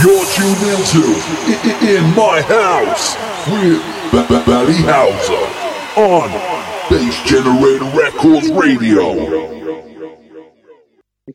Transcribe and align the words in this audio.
You're 0.00 0.24
tuned 0.26 0.62
into 0.62 1.02
In 1.84 2.14
My 2.14 2.40
House 2.42 3.16
with 3.50 3.82
Valley 4.46 4.80
Houser 4.86 5.44
on 5.98 6.30
Bass 6.88 7.20
Generator 7.24 7.84
Records 7.98 8.48
Radio. 8.52 9.14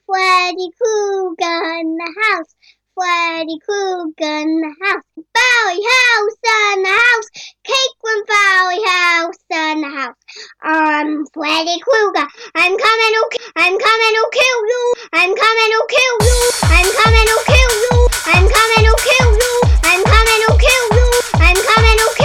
Freddy 0.06 0.70
Krueger 0.78 1.80
in 1.82 1.98
the 1.98 2.14
house. 2.24 2.56
Freddy 2.96 3.60
Krueger 3.66 4.38
in 4.38 4.62
the 4.62 4.76
house. 4.82 5.04
Bowie 5.18 5.84
House 5.84 6.38
in 6.74 6.84
the 6.84 6.90
house. 6.90 7.28
Cake 7.66 7.98
Bowie 8.02 8.84
House 8.88 9.44
in 9.50 9.82
the 9.82 9.90
house. 9.90 10.16
I'm 10.62 11.26
Freddy 11.34 11.80
Krueger. 11.82 12.28
I'm 12.56 12.78
coming 12.78 13.14
to, 13.14 13.40
I'm 13.58 13.78
coming 13.78 14.14
to 14.16 14.30
kill 14.32 14.60
you. 14.72 14.94
I'm 15.12 15.36
coming 15.36 15.70
to 15.76 15.88
kill 15.90 16.28
you. 16.28 16.52
I'm 16.64 17.04
coming 17.04 17.26
to 17.28 17.44
kill 17.46 17.98
you. 17.98 18.03
I'm 18.26 18.48
coming 18.48 18.86
to 18.86 18.96
kill 19.04 19.34
you. 19.34 19.62
I'm 19.84 20.04
coming 20.04 20.42
to 20.48 20.58
kill 20.58 20.98
you. 20.98 21.12
I'm 21.36 21.56
coming 21.56 21.98
to 21.98 22.08
kill 22.16 22.18
you. 22.18 22.23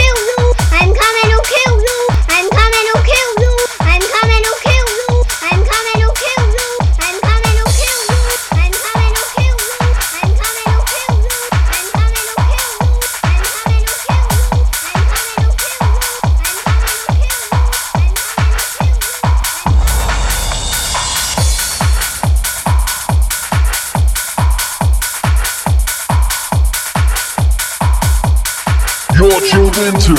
brought 29.28 29.52
you 29.52 29.64
into 29.84 30.14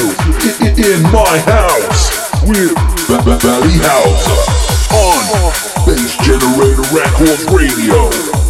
in 0.77 1.01
my 1.11 1.39
house 1.49 2.29
with 2.43 2.73
Valley 3.41 3.77
House 3.81 4.93
on 4.93 5.85
Bass 5.87 6.15
Generator 6.17 6.83
Records 6.93 7.45
Radio. 7.51 8.48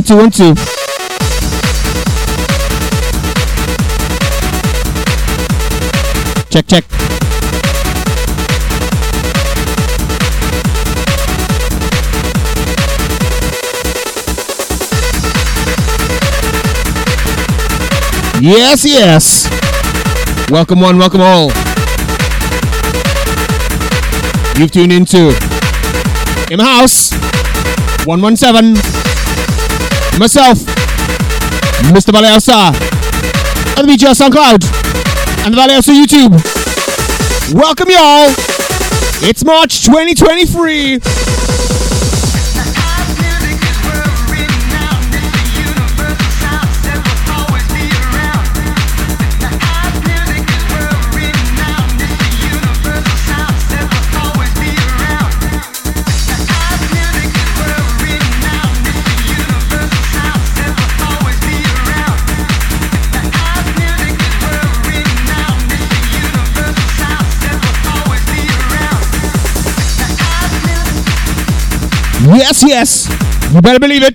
One, 0.00 0.06
two, 0.06 0.16
one, 0.16 0.30
two. 0.30 0.54
Check, 6.48 6.66
check. 6.66 6.84
Yes, 18.40 18.86
yes. 18.86 19.50
Welcome 20.50 20.80
one, 20.80 20.96
welcome 20.96 21.20
all. 21.20 21.48
You've 24.58 24.70
tuned 24.70 24.92
into 24.92 25.36
In 26.50 26.58
House 26.58 27.12
117 28.06 28.99
myself, 30.18 30.58
Mr. 31.92 32.12
Valley 32.12 32.28
House, 32.28 32.48
and 32.48 33.88
the 33.88 33.92
BGR 33.92 34.14
SoundCloud, 34.14 34.64
and 35.44 35.54
the 35.54 35.56
House 35.74 35.88
YouTube. 35.88 36.32
Welcome, 37.54 37.90
y'all. 37.90 38.32
It's 39.22 39.44
March 39.44 39.84
2023. 39.84 41.19
Yes, 72.26 72.62
yes. 72.62 73.08
You 73.52 73.62
better 73.62 73.78
believe 73.78 74.02
it. 74.02 74.14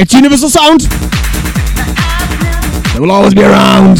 It's 0.00 0.14
Universal 0.14 0.48
Sound. 0.48 0.80
They 2.92 3.00
will 3.00 3.10
always 3.10 3.34
be 3.34 3.42
around. 3.42 3.98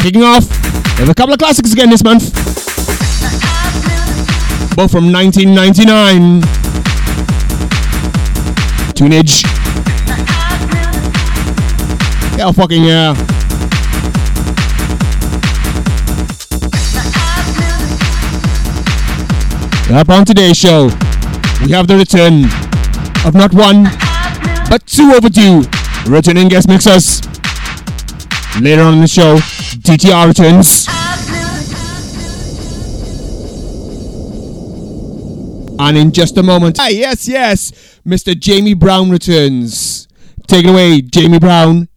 Kicking 0.00 0.22
off, 0.22 0.48
we 0.50 1.04
have 1.04 1.08
a 1.08 1.14
couple 1.14 1.32
of 1.32 1.38
classics 1.38 1.72
again 1.72 1.88
this 1.90 2.02
month. 2.02 2.34
Both 4.74 4.90
from 4.90 5.12
1999. 5.12 6.42
Tunage. 8.94 9.42
Hell 12.36 12.52
fucking 12.52 12.84
yeah. 12.84 13.14
Up 19.92 20.08
on 20.08 20.24
today's 20.24 20.56
show, 20.56 20.88
we 21.62 21.72
have 21.72 21.86
the 21.86 21.96
return 21.96 22.44
of 23.26 23.34
not 23.34 23.52
one, 23.52 23.84
but 24.70 24.86
two 24.86 25.12
overdue 25.14 25.62
returning 26.06 26.48
guest 26.48 26.68
mixers. 26.68 27.20
Later 28.60 28.82
on 28.82 28.94
in 28.94 29.00
the 29.00 29.08
show, 29.08 29.36
DTR 29.36 30.28
returns. 30.28 30.86
And 35.78 35.96
in 35.96 36.12
just 36.12 36.36
a 36.36 36.42
moment, 36.42 36.76
ah, 36.78 36.88
yes, 36.88 37.26
yes, 37.26 38.00
Mr. 38.06 38.38
Jamie 38.38 38.74
Brown 38.74 39.10
returns. 39.10 40.08
Take 40.46 40.64
it 40.66 40.70
away, 40.70 41.00
Jamie 41.00 41.38
Brown. 41.38 41.88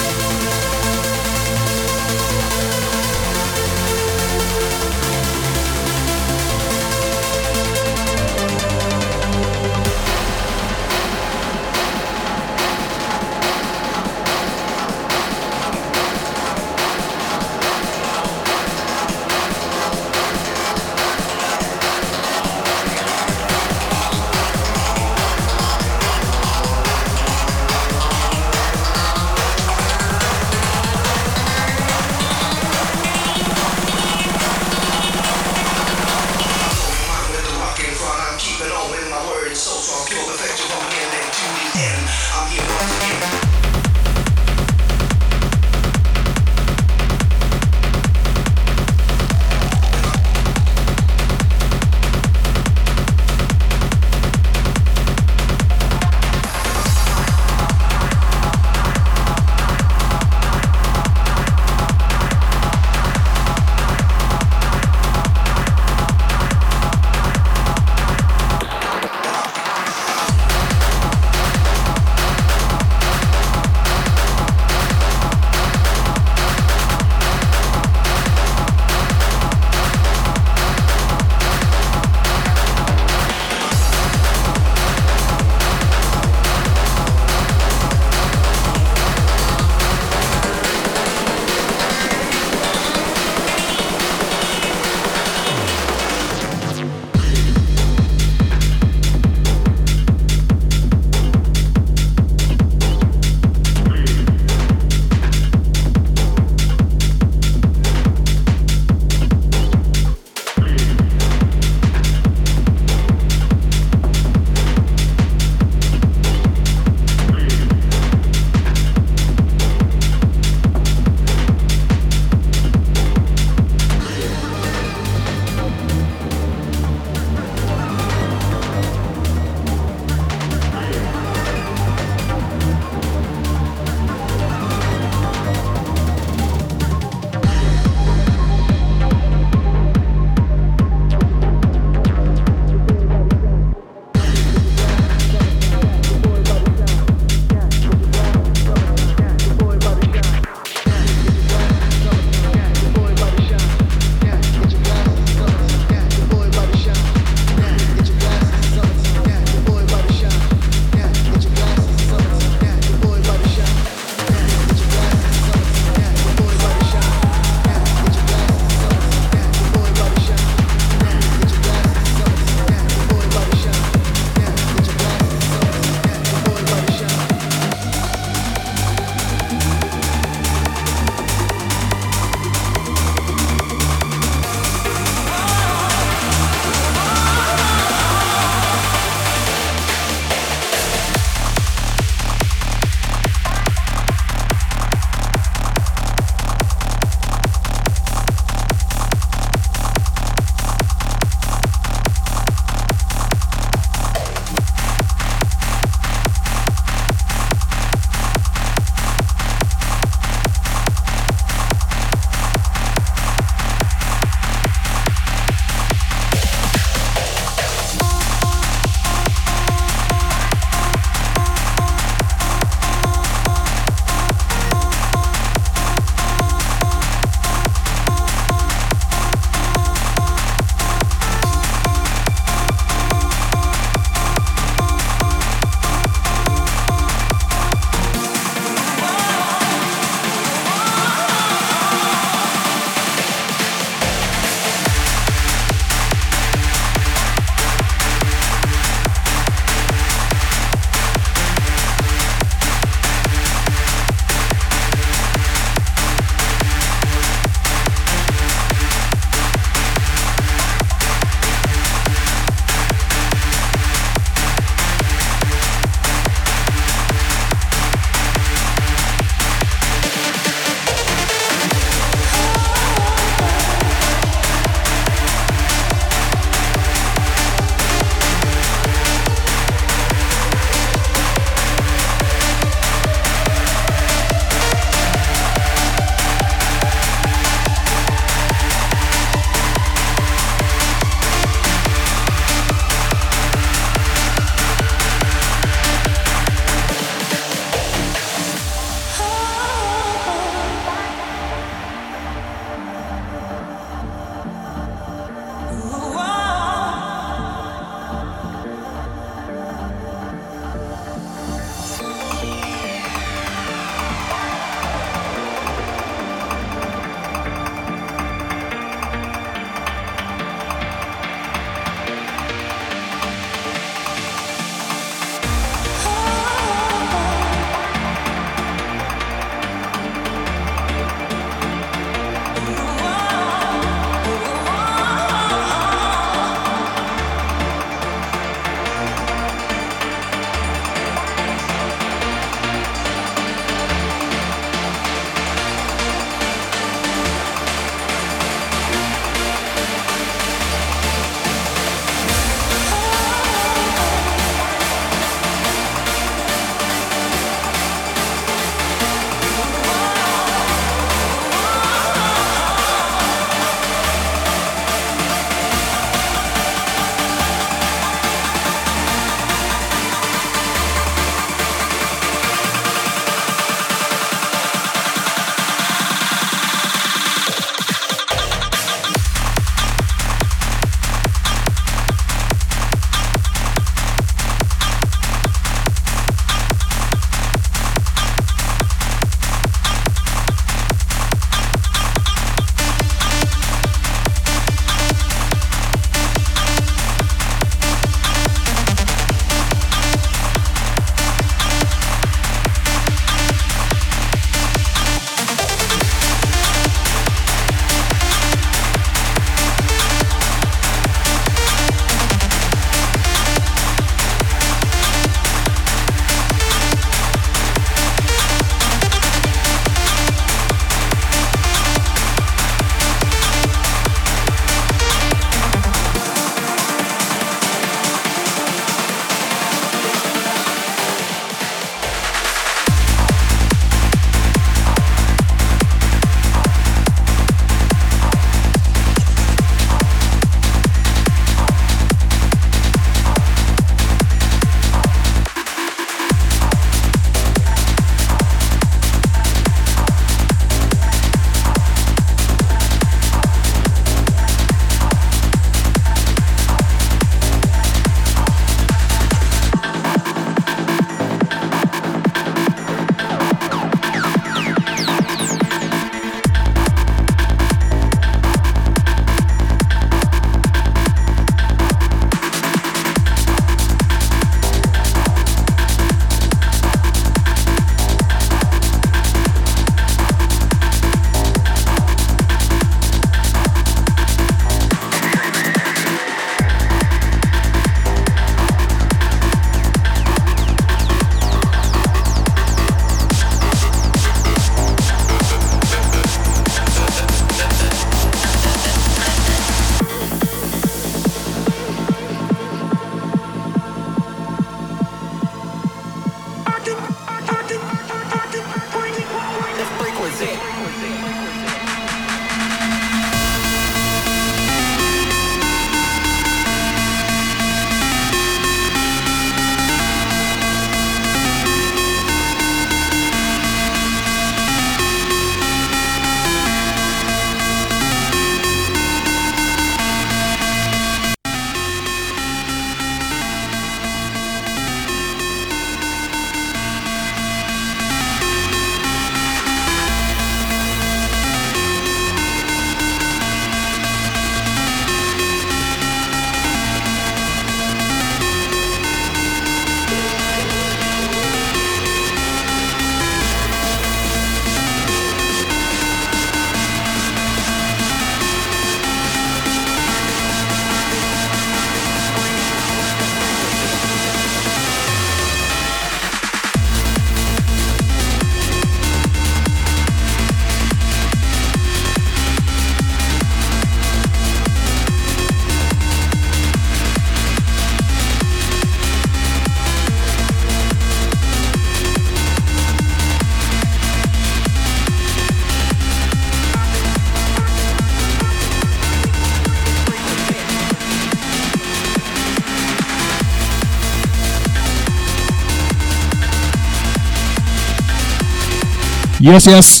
Yes, 599.44 599.66
yes. 599.66 600.00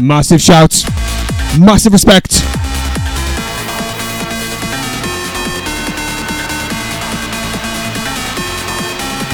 Massive 0.00 0.40
shout. 0.40 0.72
Massive 1.60 1.92
respect. 1.92 2.30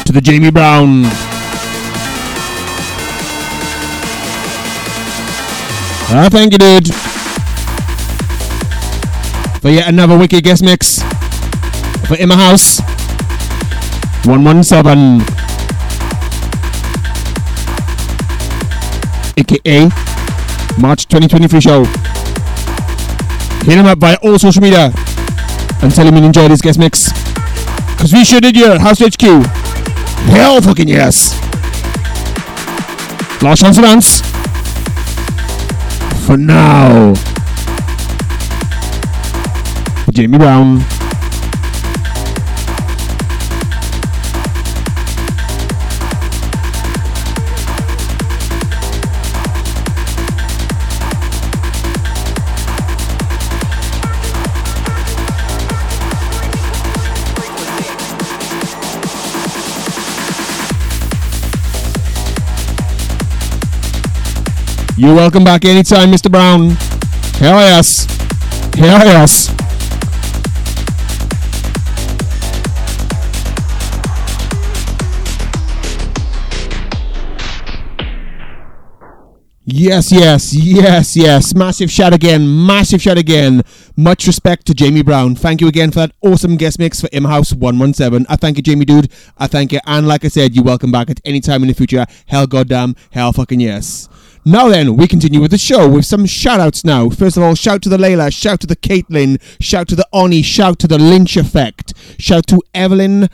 To 0.05 0.12
the 0.12 0.20
Jamie 0.20 0.51
Brown. 0.51 1.05
Ah, 6.11 6.29
thank 6.29 6.55
you, 6.55 6.59
dude. 6.59 6.93
For 9.62 9.70
yet 9.70 9.89
another 9.89 10.18
wicked 10.18 10.43
guest 10.43 10.64
mix. 10.64 11.05
For 12.09 12.16
In 12.16 12.31
My 12.31 12.35
House. 12.35 12.81
117. 14.27 15.34
Aka 19.45 19.89
March 20.79 21.07
2023 21.07 21.61
show. 21.61 21.85
Hit 23.65 23.79
him 23.79 23.87
up 23.87 23.99
via 23.99 24.17
all 24.23 24.39
social 24.39 24.63
media 24.63 24.93
and 25.83 25.95
tell 25.95 26.07
him 26.07 26.17
you 26.17 26.25
enjoyed 26.25 26.51
this 26.51 26.61
guest 26.61 26.79
mix. 26.79 27.13
Because 27.93 28.13
we 28.13 28.25
sure 28.25 28.41
did 28.41 28.57
here, 28.57 28.79
House 28.79 29.01
HQ. 29.01 29.23
Hell 30.31 30.61
fucking 30.61 30.89
yes. 30.89 31.35
Last 33.43 33.61
chance 33.61 33.77
to 33.77 33.83
dance. 33.83 34.21
For 36.27 36.37
now. 36.37 37.15
Jamie 40.11 40.39
Brown. 40.39 40.94
You're 64.97 65.15
welcome 65.15 65.43
back 65.43 65.65
anytime, 65.65 66.13
Mr. 66.13 66.31
Brown. 66.31 66.71
Hell 67.41 67.59
yes. 67.59 68.05
Hell 68.77 69.05
yes. 69.05 69.53
Yes, 79.67 80.13
yes, 80.13 80.55
yes, 80.55 81.17
yes. 81.17 81.55
Massive 81.57 81.91
shout 81.91 82.15
again. 82.15 82.65
Massive 82.65 83.03
shout 83.03 83.19
again. 83.19 83.63
Much 83.97 84.29
respect 84.29 84.65
to 84.67 84.75
Jamie 84.75 85.03
Brown. 85.03 85.35
Thank 85.35 85.61
you 85.61 85.67
again 85.67 85.91
for 85.91 85.99
that 86.01 86.13
awesome 86.21 86.57
guest 86.57 86.79
mix 86.79 87.01
for 87.01 87.09
M 87.13 87.25
House 87.25 87.53
117. 87.53 88.27
I 88.29 88.37
thank 88.37 88.59
you, 88.59 88.63
Jamie 88.63 88.85
Dude. 88.85 89.11
I 89.39 89.49
thank 89.49 89.73
you. 89.73 89.81
And 89.87 90.07
like 90.07 90.25
I 90.25 90.29
said, 90.29 90.55
you're 90.55 90.65
welcome 90.65 90.93
back 90.93 91.11
at 91.11 91.21
any 91.25 91.41
time 91.41 91.63
in 91.63 91.69
the 91.69 91.75
future. 91.75 92.07
Hell 92.27 92.47
goddamn, 92.47 92.95
hell 93.11 93.33
fucking 93.33 93.59
yes. 93.59 94.09
Now 94.47 94.69
then, 94.69 94.97
we 94.97 95.09
continue 95.09 95.41
with 95.41 95.53
the 95.53 95.59
show 95.59 95.89
with 95.89 96.05
some 96.05 96.27
shout 96.27 96.61
outs 96.61 96.85
now. 96.85 97.09
First 97.09 97.39
of 97.39 97.43
all, 97.43 97.55
shout 97.55 97.81
to 97.83 97.89
the 97.89 97.97
Layla, 97.97 98.31
shout 98.31 98.61
to 98.61 98.67
the 98.67 98.77
Caitlin, 98.77 99.41
shout 99.59 99.89
to 99.89 99.97
the 99.97 100.07
Oni, 100.13 100.43
shout 100.43 100.79
to 100.81 100.87
the 100.87 100.99
Lynch 100.99 101.39
Effect, 101.39 101.95
shout 102.19 102.47
to 102.49 102.61
Evelyn 102.75 103.31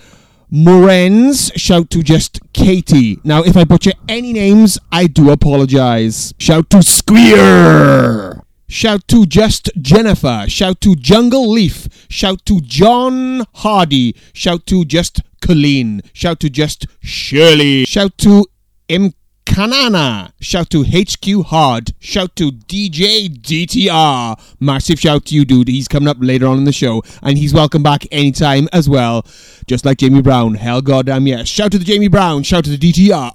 Morens, 0.52 1.50
shout 1.56 1.90
to 1.90 2.04
just 2.04 2.38
Katie. 2.52 3.18
Now, 3.24 3.42
if 3.42 3.56
I 3.56 3.64
butcher 3.64 3.90
any 4.08 4.32
names, 4.32 4.78
I 4.92 5.08
do 5.08 5.30
apologize. 5.30 6.32
Shout 6.38 6.70
to 6.70 6.80
Squeer. 6.80 8.42
Shout 8.68 9.08
to 9.08 9.26
just 9.26 9.68
Jennifer. 9.82 10.44
Shout 10.46 10.80
to 10.82 10.94
Jungle 10.94 11.50
Leaf. 11.50 11.88
Shout 12.08 12.44
to 12.46 12.60
John 12.60 13.44
Hardy. 13.54 14.14
Shout 14.32 14.64
to 14.66 14.84
just 14.84 15.22
Colleen. 15.40 16.02
Shout 16.12 16.38
to 16.38 16.48
just 16.48 16.86
Shirley. 17.00 17.84
Shout 17.84 18.16
to 18.18 18.46
M. 18.88 19.12
Kanana. 19.60 20.32
Shout 20.40 20.70
to 20.70 20.84
HQ 20.84 21.44
Hard. 21.48 21.90
Shout 21.98 22.34
to 22.36 22.50
DJ 22.50 23.28
DTR. 23.28 24.40
Massive 24.58 24.98
shout 24.98 25.26
to 25.26 25.34
you, 25.34 25.44
dude. 25.44 25.68
He's 25.68 25.86
coming 25.86 26.08
up 26.08 26.16
later 26.18 26.46
on 26.46 26.56
in 26.56 26.64
the 26.64 26.72
show, 26.72 27.02
and 27.22 27.36
he's 27.36 27.52
welcome 27.52 27.82
back 27.82 28.06
anytime 28.10 28.70
as 28.72 28.88
well. 28.88 29.22
Just 29.66 29.84
like 29.84 29.98
Jamie 29.98 30.22
Brown. 30.22 30.54
Hell 30.54 30.80
goddamn 30.80 31.26
yes. 31.26 31.46
Shout 31.46 31.72
to 31.72 31.78
the 31.78 31.84
Jamie 31.84 32.08
Brown. 32.08 32.42
Shout 32.42 32.64
to 32.64 32.70
the 32.74 32.78
DTR. 32.78 33.32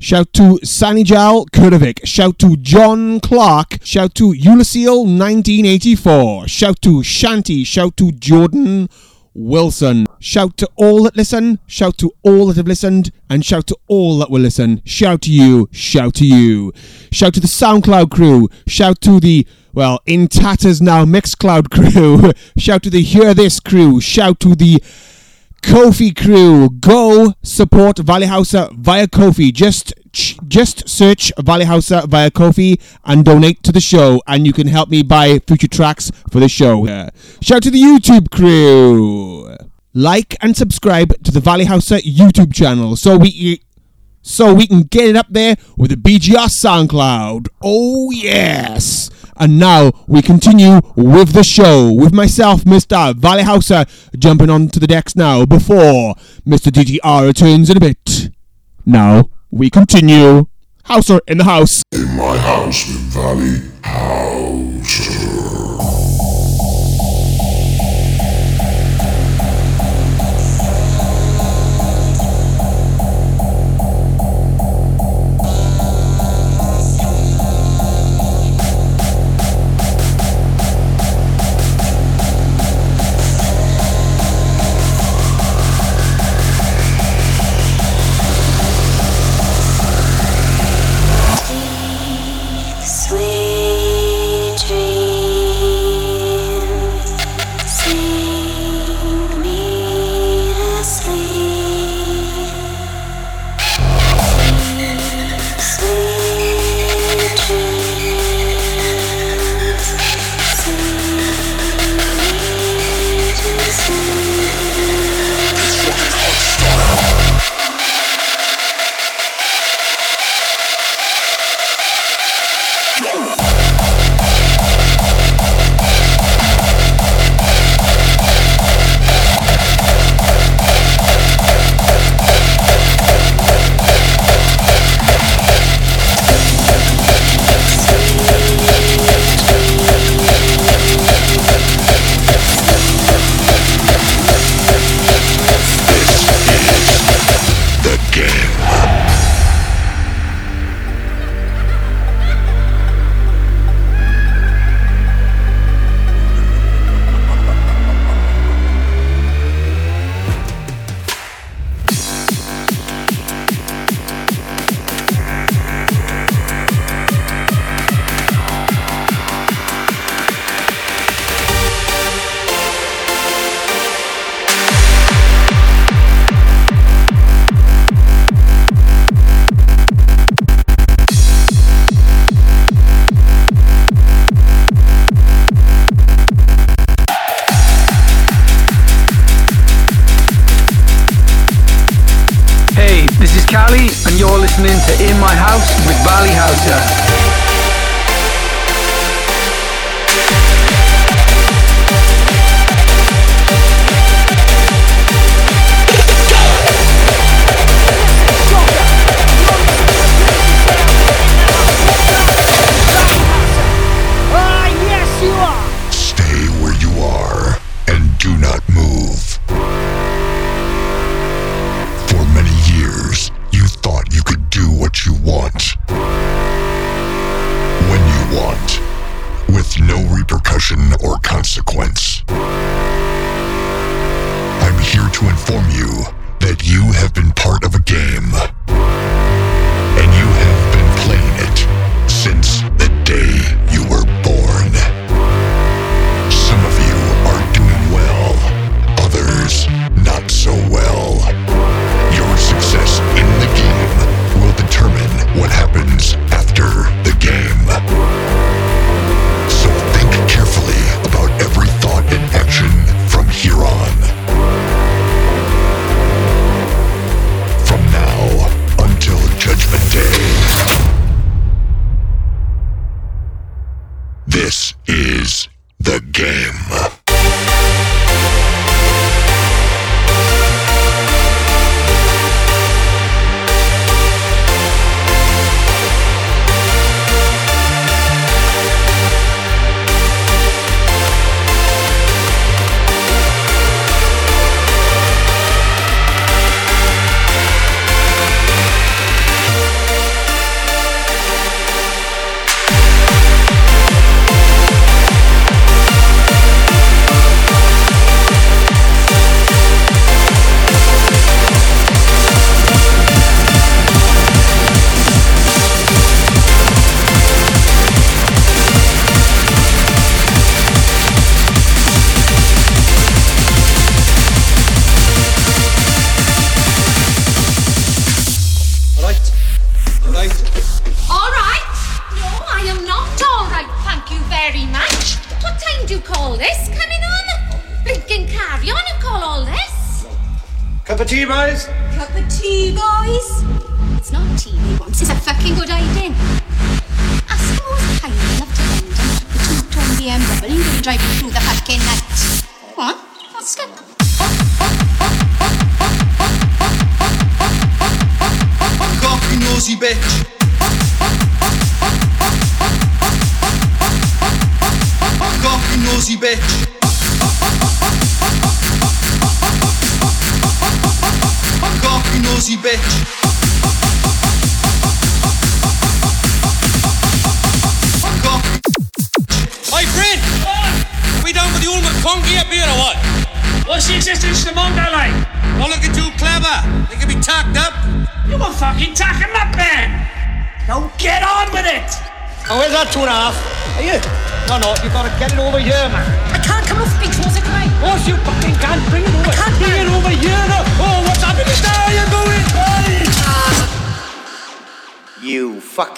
Shout 0.00 0.32
to 0.32 0.58
Sanijal 0.64 1.46
Kurdovic. 1.50 2.04
Shout 2.04 2.40
to 2.40 2.56
John 2.56 3.20
Clark. 3.20 3.78
Shout 3.84 4.16
to 4.16 4.32
Ulysseal 4.32 5.04
1984. 5.04 6.48
Shout 6.48 6.82
to 6.82 7.02
Shanti. 7.02 7.64
Shout 7.64 7.96
to 7.98 8.10
Jordan 8.10 8.88
Wilson. 9.34 10.06
Shout 10.18 10.56
to 10.58 10.68
all 10.76 11.02
that 11.04 11.16
listen. 11.16 11.58
Shout 11.66 11.98
to 11.98 12.12
all 12.22 12.46
that 12.46 12.56
have 12.56 12.66
listened. 12.66 13.10
And 13.30 13.44
shout 13.44 13.66
to 13.68 13.76
all 13.88 14.18
that 14.18 14.30
will 14.30 14.40
listen. 14.40 14.82
Shout 14.84 15.22
to 15.22 15.32
you. 15.32 15.68
Shout 15.72 16.14
to 16.14 16.26
you. 16.26 16.72
Shout 17.10 17.34
to 17.34 17.40
the 17.40 17.46
SoundCloud 17.46 18.10
crew. 18.10 18.48
Shout 18.66 19.00
to 19.02 19.20
the, 19.20 19.46
well, 19.72 20.00
in 20.06 20.28
tatters 20.28 20.82
now 20.82 21.04
Mixcloud 21.04 21.70
crew. 21.70 22.32
shout 22.56 22.82
to 22.82 22.90
the 22.90 23.02
Hear 23.02 23.34
This 23.34 23.60
crew. 23.60 24.00
Shout 24.00 24.40
to 24.40 24.54
the 24.54 24.82
Ko-fi 25.62 26.12
crew, 26.12 26.68
go 26.68 27.34
support 27.42 27.98
Valley 27.98 28.26
Houser 28.26 28.68
via 28.72 29.06
Ko-fi. 29.08 29.52
Just 29.52 29.94
just 30.46 30.88
search 30.88 31.32
Valley 31.38 31.64
Houser 31.64 32.02
via 32.06 32.30
Ko-fi 32.30 32.78
and 33.04 33.24
donate 33.24 33.62
to 33.62 33.72
the 33.72 33.80
show, 33.80 34.20
and 34.26 34.46
you 34.46 34.52
can 34.52 34.66
help 34.66 34.90
me 34.90 35.02
buy 35.02 35.38
future 35.46 35.68
tracks 35.68 36.10
for 36.30 36.40
the 36.40 36.48
show. 36.48 36.86
Shout 37.40 37.62
to 37.62 37.70
the 37.70 37.80
YouTube 37.80 38.30
crew. 38.30 39.56
Like 39.94 40.36
and 40.40 40.56
subscribe 40.56 41.22
to 41.22 41.30
the 41.30 41.40
Valley 41.40 41.66
Houser 41.66 41.98
YouTube 41.98 42.54
channel 42.54 42.96
so 42.96 43.16
we 43.18 43.60
so 44.22 44.54
we 44.54 44.66
can 44.66 44.82
get 44.82 45.08
it 45.08 45.16
up 45.16 45.26
there 45.28 45.56
with 45.76 45.90
the 45.90 45.96
BGR 45.96 46.48
SoundCloud. 46.62 47.48
Oh 47.60 48.10
yes. 48.10 49.10
And 49.36 49.58
now 49.58 49.92
we 50.06 50.22
continue 50.22 50.80
with 50.94 51.32
the 51.32 51.42
show 51.42 51.92
with 51.92 52.14
myself, 52.14 52.62
Mr. 52.62 53.14
Valley 53.16 53.42
Houser, 53.42 53.84
jumping 54.16 54.50
onto 54.50 54.78
the 54.78 54.86
decks 54.86 55.16
now 55.16 55.44
before 55.44 56.14
Mr. 56.46 56.70
DTR 56.70 57.26
returns 57.26 57.68
in 57.68 57.76
a 57.76 57.80
bit. 57.80 58.30
Now 58.86 59.30
we 59.50 59.70
continue. 59.70 60.46
Houser 60.84 61.20
in 61.28 61.38
the 61.38 61.44
house. 61.44 61.82
In 61.92 62.16
my 62.16 62.36
house 62.38 62.86
with 62.88 63.00
Valley 63.12 63.70
Houser. 63.82 65.61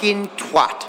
Fucking 0.05 0.27
twat. 0.37 0.84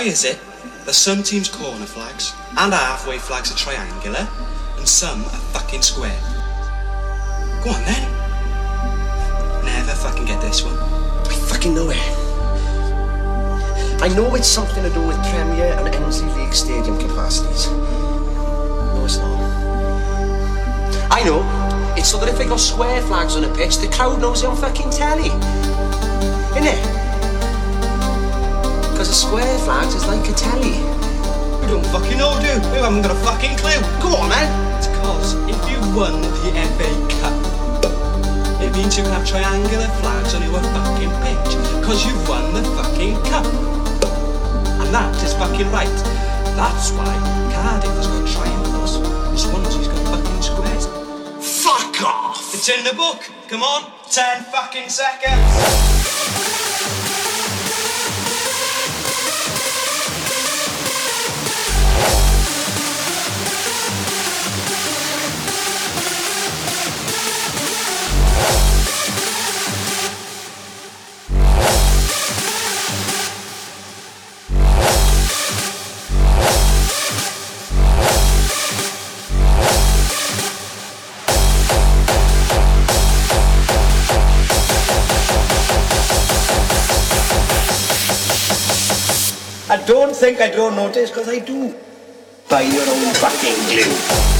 Why 0.00 0.06
is 0.06 0.24
it 0.24 0.40
that 0.86 0.94
some 0.94 1.22
teams' 1.22 1.50
corner 1.50 1.84
flags 1.84 2.32
and 2.56 2.72
our 2.72 2.80
halfway 2.80 3.18
flags 3.18 3.52
are 3.52 3.56
triangular 3.58 4.26
and 4.78 4.88
some 4.88 5.20
are 5.20 5.42
fucking 5.52 5.82
square? 5.82 6.18
Go 7.62 7.68
on 7.68 7.84
then. 7.84 8.08
Never 9.62 9.92
fucking 9.92 10.24
get 10.24 10.40
this 10.40 10.64
one. 10.64 10.78
I 10.78 11.34
fucking 11.50 11.74
know 11.74 11.90
it. 11.90 11.98
I 14.02 14.08
know 14.16 14.34
it's 14.36 14.48
something 14.48 14.82
to 14.82 14.88
do 14.88 15.06
with 15.06 15.18
Premier 15.34 15.74
and 15.74 15.86
NZ 15.94 16.34
League 16.34 16.54
stadium 16.54 16.98
capacities. 16.98 17.66
No, 17.70 19.02
it's 19.04 19.18
not. 19.18 19.38
I 21.10 21.22
know. 21.24 21.44
It's 21.98 22.08
so 22.08 22.16
that 22.20 22.30
if 22.30 22.38
they 22.38 22.46
got 22.46 22.58
square 22.58 23.02
flags 23.02 23.36
on 23.36 23.44
a 23.44 23.54
pitch, 23.54 23.76
the 23.76 23.88
crowd 23.88 24.18
knows 24.18 24.40
they're 24.40 24.50
on 24.50 24.56
fucking 24.56 24.88
telly. 24.88 25.28
Innit? 26.56 27.09
A 29.10 29.12
square 29.12 29.58
flags 29.66 29.92
is 29.96 30.06
like 30.06 30.22
a 30.30 30.32
telly. 30.34 30.78
We 31.58 31.66
don't 31.66 31.84
fucking 31.90 32.16
know, 32.16 32.30
dude. 32.38 32.62
We 32.70 32.78
haven't 32.78 33.02
got 33.02 33.10
a 33.10 33.18
fucking 33.26 33.58
clue. 33.58 33.74
Go 33.98 34.14
on, 34.14 34.28
man. 34.28 34.46
It's 34.78 34.86
cause 35.02 35.34
if 35.50 35.58
you 35.66 35.82
won 35.98 36.22
the 36.22 36.54
FA 36.78 36.90
Cup, 37.18 37.34
it 38.62 38.70
means 38.70 38.96
you 38.96 39.02
can 39.02 39.10
have 39.10 39.26
triangular 39.26 39.88
flags 39.98 40.32
on 40.36 40.46
your 40.46 40.62
fucking 40.62 41.10
pitch. 41.26 41.58
Cause 41.82 42.06
you've 42.06 42.22
won 42.28 42.54
the 42.54 42.62
fucking 42.78 43.18
cup. 43.26 43.46
And 44.78 44.94
that 44.94 45.10
is 45.24 45.34
fucking 45.34 45.66
right. 45.72 45.90
That's 46.54 46.92
why 46.92 47.10
Cardiff 47.50 47.90
has 47.90 48.06
got 48.06 48.30
triangles. 48.30 48.94
Swansea's 49.42 49.88
got 49.88 50.22
fucking 50.22 50.40
squares. 50.40 50.86
Fuck 51.64 52.00
off! 52.06 52.54
It's 52.54 52.68
in 52.68 52.84
the 52.84 52.94
book. 52.94 53.28
Come 53.48 53.64
on, 53.64 53.90
ten 54.08 54.44
fucking 54.44 54.88
seconds. 54.88 56.59
Think 90.34 90.52
I 90.52 90.54
don't 90.54 90.76
notice, 90.76 91.10
because 91.10 91.28
I 91.28 91.40
do. 91.40 91.74
Buy 92.48 92.62
your 92.62 92.88
own 92.88 93.14
fucking 93.14 93.56
glue. 93.66 94.39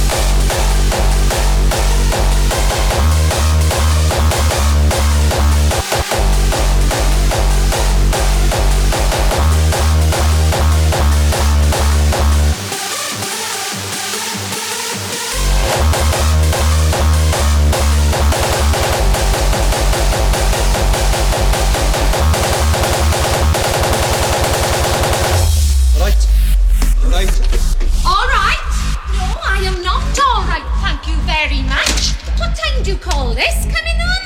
this 33.41 33.65
coming 33.73 33.99
on? 34.05 34.23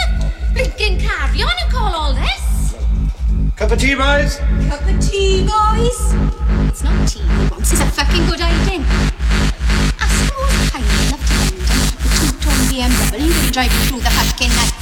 Blinking 0.52 0.98
carrion 0.98 1.46
and 1.62 1.70
call 1.70 1.94
all 1.94 2.12
this? 2.14 2.74
Cup 3.54 3.70
of 3.70 3.78
tea, 3.78 3.94
boys? 3.94 4.38
Cup 4.66 4.82
of 4.82 4.98
tea, 4.98 5.46
boys? 5.46 6.00
It's 6.66 6.82
not 6.82 7.08
tea 7.08 7.22
he 7.22 7.48
wants, 7.48 7.70
it's 7.70 7.80
a 7.80 7.86
fucking 7.86 8.26
good 8.26 8.40
idea. 8.40 8.82
I 10.02 10.06
suppose 10.18 10.54
kind 10.70 10.84
enough 11.06 11.22
to 11.30 11.34
London 11.46 11.78
with 11.94 12.02
a 12.02 12.18
two-tone 12.18 12.62
BMW 12.74 13.30
that 13.30 13.44
you 13.44 13.52
driving 13.52 13.82
through 13.86 14.00
the 14.00 14.10
fucking 14.10 14.50
night. 14.58 14.74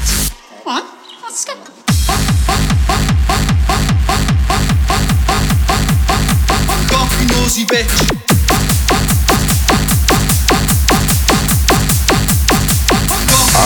What? 0.64 0.84
What's 1.20 1.44
that? 1.44 1.58
Coffee 6.88 7.26
nosy 7.26 7.64
bitch. 7.66 8.11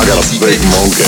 Got 0.07 0.25
a 0.25 0.39
big 0.39 0.61
monkey. 0.71 1.03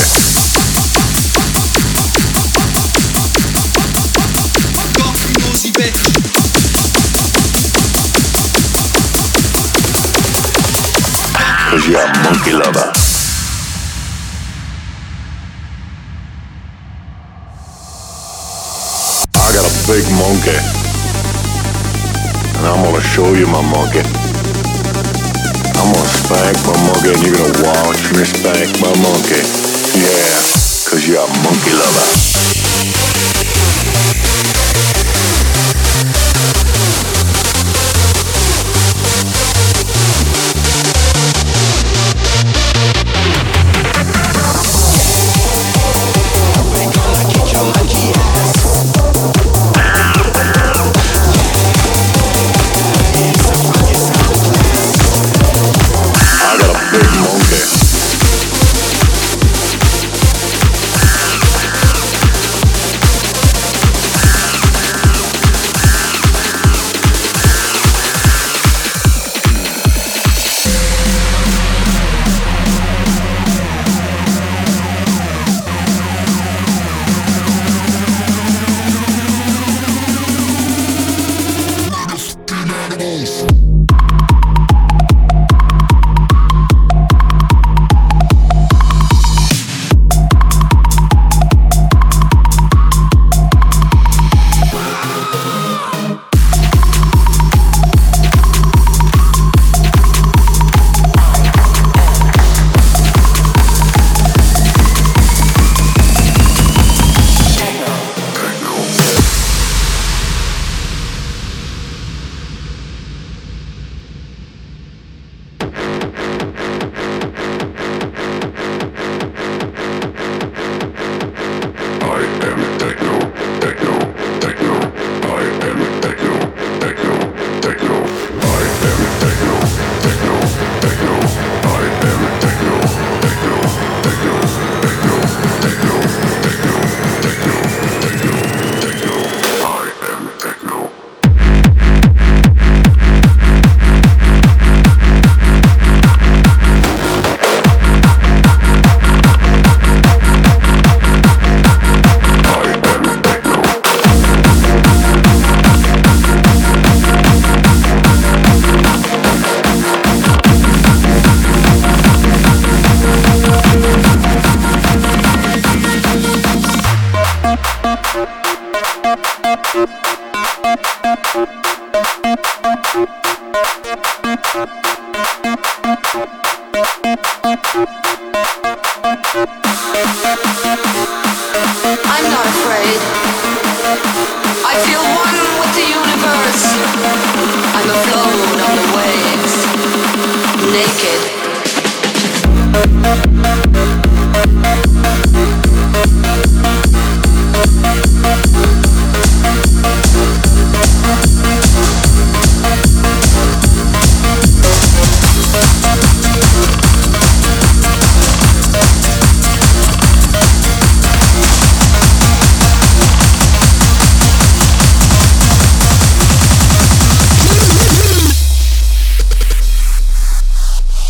Cause 11.70 11.86
you're 11.86 12.00
a 12.00 12.22
monkey 12.24 12.52
lover. 12.54 12.92
I 19.34 19.52
got 19.52 19.64
a 19.64 19.74
big 19.86 20.04
monkey. 20.18 20.58
And 22.58 22.66
I'm 22.66 22.82
gonna 22.82 23.00
show 23.00 23.34
you 23.34 23.46
my 23.46 23.62
monkey. 23.62 24.37
Spank 26.28 26.60
my 26.66 26.76
monkey 26.84 27.08
and 27.08 27.22
you're 27.24 27.36
gonna 27.36 27.62
watch 27.64 28.12
me 28.12 28.22
spank 28.22 28.68
my 28.82 28.92
monkey. 29.00 29.40
Yeah, 29.96 30.36
cause 30.84 31.08
you're 31.08 31.24
a 31.24 31.26
monkey 31.42 31.72
lover. 31.72 33.47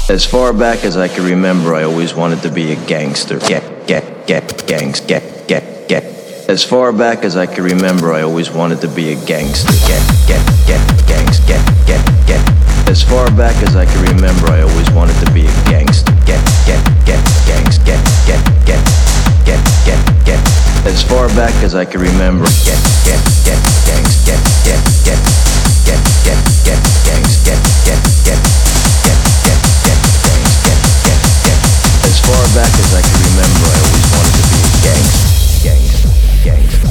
As 0.09 0.25
far 0.25 0.55
back 0.55 0.85
as 0.85 0.97
I 0.97 1.07
can 1.07 1.23
remember, 1.27 1.75
I 1.75 1.83
always 1.83 2.15
wanted 2.15 2.41
to 2.41 2.51
be 2.51 2.73
a 2.73 2.87
gangster. 2.87 3.39
Get, 3.41 3.87
get, 3.87 4.27
get, 4.27 4.67
gangs, 4.67 5.01
get, 5.01 5.47
get, 5.47 5.87
get. 5.87 6.03
As 6.49 6.65
far 6.65 6.95
back 6.95 7.25
as 7.25 7.37
I 7.37 7.45
can 7.45 7.63
remember, 7.63 8.15
I 8.15 8.23
always 8.23 8.51
wanted 8.51 8.81
to 8.81 8.89
be 8.89 9.13
a 9.13 9.27
gangster. 9.27 9.71
Get, 9.87 10.01
get, 10.27 10.41
get, 10.67 10.81
gangs, 11.07 11.41
get, 11.41 11.61
get, 11.85 12.01
get. 12.27 12.41
As 12.89 13.03
far 13.03 13.31
back 13.37 13.55
as 13.63 13.77
I 13.77 13.85
can 13.85 14.01
remember, 14.17 14.49
I 14.49 14.63
always 14.63 14.91
wanted 14.93 15.27
to 15.27 15.31
be 15.31 15.45
a 15.45 15.53
gangster. 15.69 16.13
Get, 16.25 16.41
get, 16.65 16.81
get, 17.05 17.21
gangs, 17.45 17.77
get, 17.77 18.01
get, 18.25 18.41
get, 18.65 18.81
get, 19.45 19.61
get, 19.85 20.25
get. 20.25 20.41
As 20.89 21.03
far 21.03 21.29
back 21.37 21.53
as 21.63 21.75
I 21.75 21.85
can 21.85 22.01
remember, 22.01 22.47
get, 22.65 22.81
get, 23.05 23.21
get, 23.45 23.61
gangs, 23.85 24.25
get, 24.25 24.41
get, 24.65 24.81
get, 25.05 25.21
get, 25.85 26.01
get, 26.25 26.58
back 32.59 32.75
as 32.75 32.91
I 32.91 32.99
can 33.07 33.15
remember, 33.23 33.71
I 33.71 33.79
always 33.87 34.07
wanted 34.19 34.35
to 34.35 34.43
be 34.51 34.59
a 34.59 34.83
gangster. 34.83 35.31
Gangster, 35.63 36.11
gangster, 36.43 36.91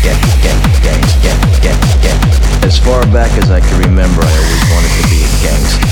get, 0.00 0.16
get, 0.40 0.56
gangs, 0.80 1.12
get, 1.20 1.36
get, 1.60 1.76
get. 2.00 2.16
As 2.64 2.80
far 2.80 3.04
back 3.12 3.28
as 3.36 3.50
I 3.50 3.60
can 3.60 3.84
remember, 3.84 4.24
I 4.24 4.32
always 4.32 4.64
wanted 4.72 4.92
to 4.96 5.04
be 5.12 5.20
a 5.20 5.32
gangster. 5.44 5.84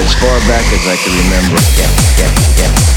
As 0.00 0.12
far 0.16 0.40
back 0.48 0.64
as 0.72 0.86
I 0.88 0.96
can 0.96 1.12
remember, 1.20 2.95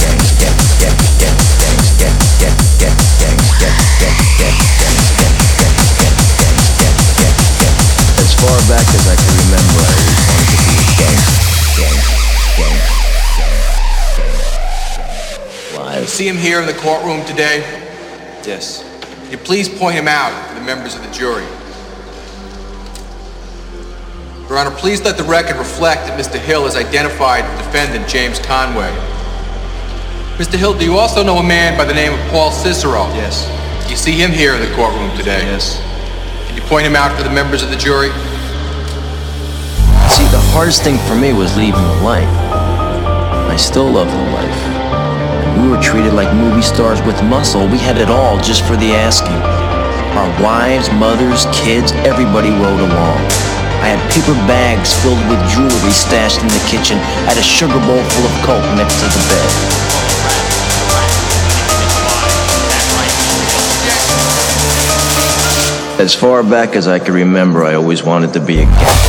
see 16.20 16.28
him 16.28 16.36
here 16.36 16.60
in 16.60 16.66
the 16.66 16.74
courtroom 16.74 17.24
today? 17.24 17.60
Yes. 18.46 18.84
Can 19.00 19.32
you 19.32 19.38
please 19.38 19.70
point 19.70 19.96
him 19.96 20.10
out 20.10 20.50
to 20.50 20.56
the 20.56 20.66
members 20.66 20.94
of 20.94 21.02
the 21.02 21.10
jury? 21.14 21.46
Your 24.50 24.58
Honor, 24.58 24.72
please 24.72 25.02
let 25.02 25.16
the 25.16 25.24
record 25.24 25.56
reflect 25.56 26.08
that 26.08 26.20
Mr. 26.20 26.38
Hill 26.38 26.66
has 26.66 26.76
identified 26.76 27.46
the 27.46 27.64
defendant, 27.64 28.10
James 28.10 28.38
Conway. 28.40 29.09
Mr. 30.40 30.56
Hill, 30.56 30.72
do 30.72 30.86
you 30.86 30.96
also 30.96 31.22
know 31.22 31.36
a 31.36 31.44
man 31.44 31.76
by 31.76 31.84
the 31.84 31.94
name 31.94 32.16
of 32.16 32.20
Paul 32.32 32.50
Cicero? 32.50 33.12
Yes. 33.12 33.44
You 33.92 33.98
see 33.98 34.16
him 34.16 34.32
here 34.32 34.56
in 34.56 34.64
the 34.64 34.72
courtroom 34.72 35.12
today? 35.18 35.44
Yes. 35.44 35.84
Can 36.48 36.56
you 36.56 36.64
point 36.64 36.88
him 36.88 36.96
out 36.96 37.12
for 37.12 37.28
the 37.28 37.30
members 37.30 37.60
of 37.62 37.68
the 37.68 37.76
jury? 37.76 38.08
See, 40.16 40.24
the 40.32 40.40
hardest 40.56 40.80
thing 40.80 40.96
for 41.12 41.20
me 41.20 41.36
was 41.36 41.60
leaving 41.60 41.84
the 41.84 42.00
life. 42.08 42.32
I 43.52 43.60
still 43.60 43.92
love 43.92 44.08
the 44.08 44.26
life. 44.32 44.60
We 45.60 45.68
were 45.68 45.82
treated 45.84 46.16
like 46.16 46.32
movie 46.32 46.64
stars 46.64 47.04
with 47.04 47.20
muscle. 47.28 47.68
We 47.68 47.76
had 47.76 48.00
it 48.00 48.08
all 48.08 48.40
just 48.40 48.64
for 48.64 48.80
the 48.80 48.96
asking. 48.96 49.36
Our 50.16 50.32
wives, 50.40 50.88
mothers, 50.96 51.52
kids, 51.52 51.92
everybody 52.08 52.56
rode 52.56 52.80
along. 52.80 53.20
I 53.84 53.92
had 53.92 54.00
paper 54.08 54.40
bags 54.48 54.96
filled 55.04 55.20
with 55.28 55.44
jewelry 55.52 55.92
stashed 55.92 56.40
in 56.40 56.48
the 56.48 56.64
kitchen. 56.72 56.96
I 57.28 57.36
had 57.36 57.38
a 57.38 57.44
sugar 57.44 57.76
bowl 57.84 58.00
full 58.00 58.24
of 58.24 58.36
coke 58.48 58.64
next 58.80 59.04
to 59.04 59.08
the 59.12 59.24
bed. 59.28 59.99
As 66.00 66.16
far 66.16 66.44
back 66.44 66.78
as 66.78 66.88
I 66.88 66.98
can 66.98 67.14
remember, 67.14 67.66
I 67.66 67.74
always 67.74 68.04
wanted 68.04 68.32
to 68.32 68.40
be 68.40 68.60
a 68.60 68.64
gangster. 68.64 69.09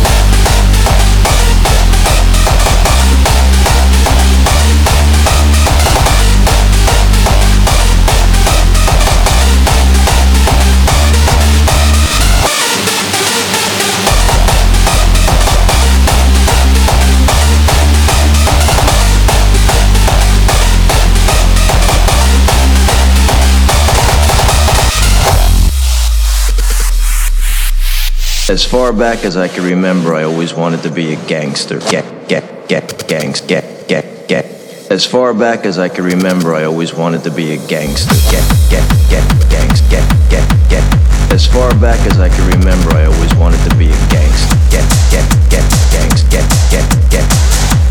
As 28.49 28.65
far 28.65 28.91
back 28.91 29.23
as 29.23 29.37
I 29.37 29.47
can 29.47 29.63
remember, 29.63 30.15
I 30.15 30.23
always 30.23 30.53
wanted 30.53 30.81
to 30.83 30.91
be 30.91 31.13
a 31.13 31.27
gangster. 31.27 31.79
Get, 31.79 32.03
get, 32.27 32.67
get, 32.67 33.07
gangs, 33.07 33.39
get, 33.39 33.87
get, 33.87 34.27
get. 34.27 34.45
As 34.91 35.05
far 35.05 35.33
back 35.33 35.63
as 35.63 35.77
I 35.77 35.87
can 35.87 36.03
remember, 36.03 36.53
I 36.53 36.65
always 36.65 36.93
wanted 36.93 37.23
to 37.23 37.31
be 37.31 37.53
a 37.53 37.57
gangster. 37.67 38.15
Get, 38.33 38.43
get, 38.67 38.83
get, 39.09 39.23
gangs, 39.49 39.81
get, 39.87 40.03
get, 40.29 40.43
get. 40.69 40.83
As 41.31 41.45
far 41.45 41.69
back 41.79 41.99
as 42.07 42.19
I 42.19 42.27
can 42.27 42.45
remember, 42.49 42.91
I 42.91 43.05
always 43.05 43.33
wanted 43.35 43.61
to 43.69 43.75
be 43.77 43.87
a 43.87 43.99
gangster. 44.09 44.57
Get, 44.73 44.83
get, 45.13 45.23
get, 45.47 45.63
gangs, 45.93 46.23
get, 46.27 46.43
get, 46.73 46.83
get, 47.13 47.23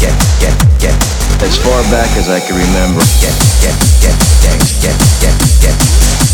get, 0.03 0.13
get, 0.43 0.55
get. 0.83 0.97
As 1.41 1.57
far 1.57 1.81
back 1.95 2.11
as 2.19 2.29
I 2.29 2.41
can 2.41 2.59
remember, 2.59 3.01
get, 3.23 3.33
get, 3.63 3.77
get, 4.03 4.19
gangs, 4.45 4.83
get, 4.83 4.99
get, 5.23 5.35
get, 5.63 5.77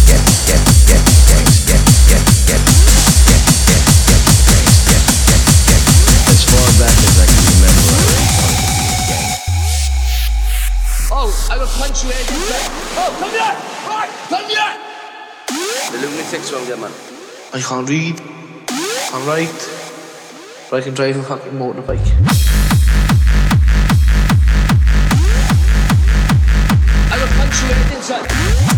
get, 0.09 0.23
get, 0.25 0.25
get, 0.49 1.05
get, 1.05 1.16
Oh, 11.77 11.83
I 11.83 11.89
will 11.89 11.89
punch 11.89 12.05
you 12.05 12.11
in. 12.11 12.17
Oh, 12.97 13.13
come 13.19 13.31
here! 13.31 13.57
Right, 13.87 14.11
come 14.29 14.49
here! 14.49 14.73
The 15.93 15.99
lunatics 16.07 16.53
wrong 16.53 16.67
there, 16.67 16.77
man. 16.77 16.93
I 17.53 17.61
can't 17.61 17.89
read, 17.89 18.21
I 18.21 19.09
can't 19.11 19.27
write, 19.27 19.71
but 20.71 20.81
I 20.81 20.83
can 20.83 20.95
drive 20.95 21.17
a 21.17 21.23
fucking 21.23 21.53
motorbike. 21.53 22.13
I 27.11 27.17
will 27.19 27.29
punch 27.37 27.63
you 28.71 28.76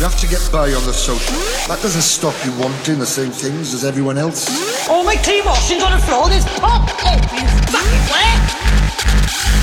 you 0.00 0.06
have 0.06 0.18
to 0.18 0.26
get 0.26 0.48
by 0.50 0.72
on 0.72 0.82
the 0.86 0.94
social. 0.94 1.36
That 1.68 1.82
doesn't 1.82 2.00
stop 2.00 2.32
you 2.46 2.52
wanting 2.58 2.98
the 2.98 3.04
same 3.04 3.30
things 3.30 3.74
as 3.74 3.84
everyone 3.84 4.16
else. 4.16 4.48
All 4.88 5.04
my 5.04 5.16
clean 5.16 5.44
washing's 5.44 5.82
on 5.82 5.92
the 5.92 5.98
floor. 5.98 6.30
There's 6.30 6.46
pop. 6.56 6.88
Oh, 7.04 7.20
you 7.36 7.44
fucking 7.68 8.04
wet. 8.08 8.40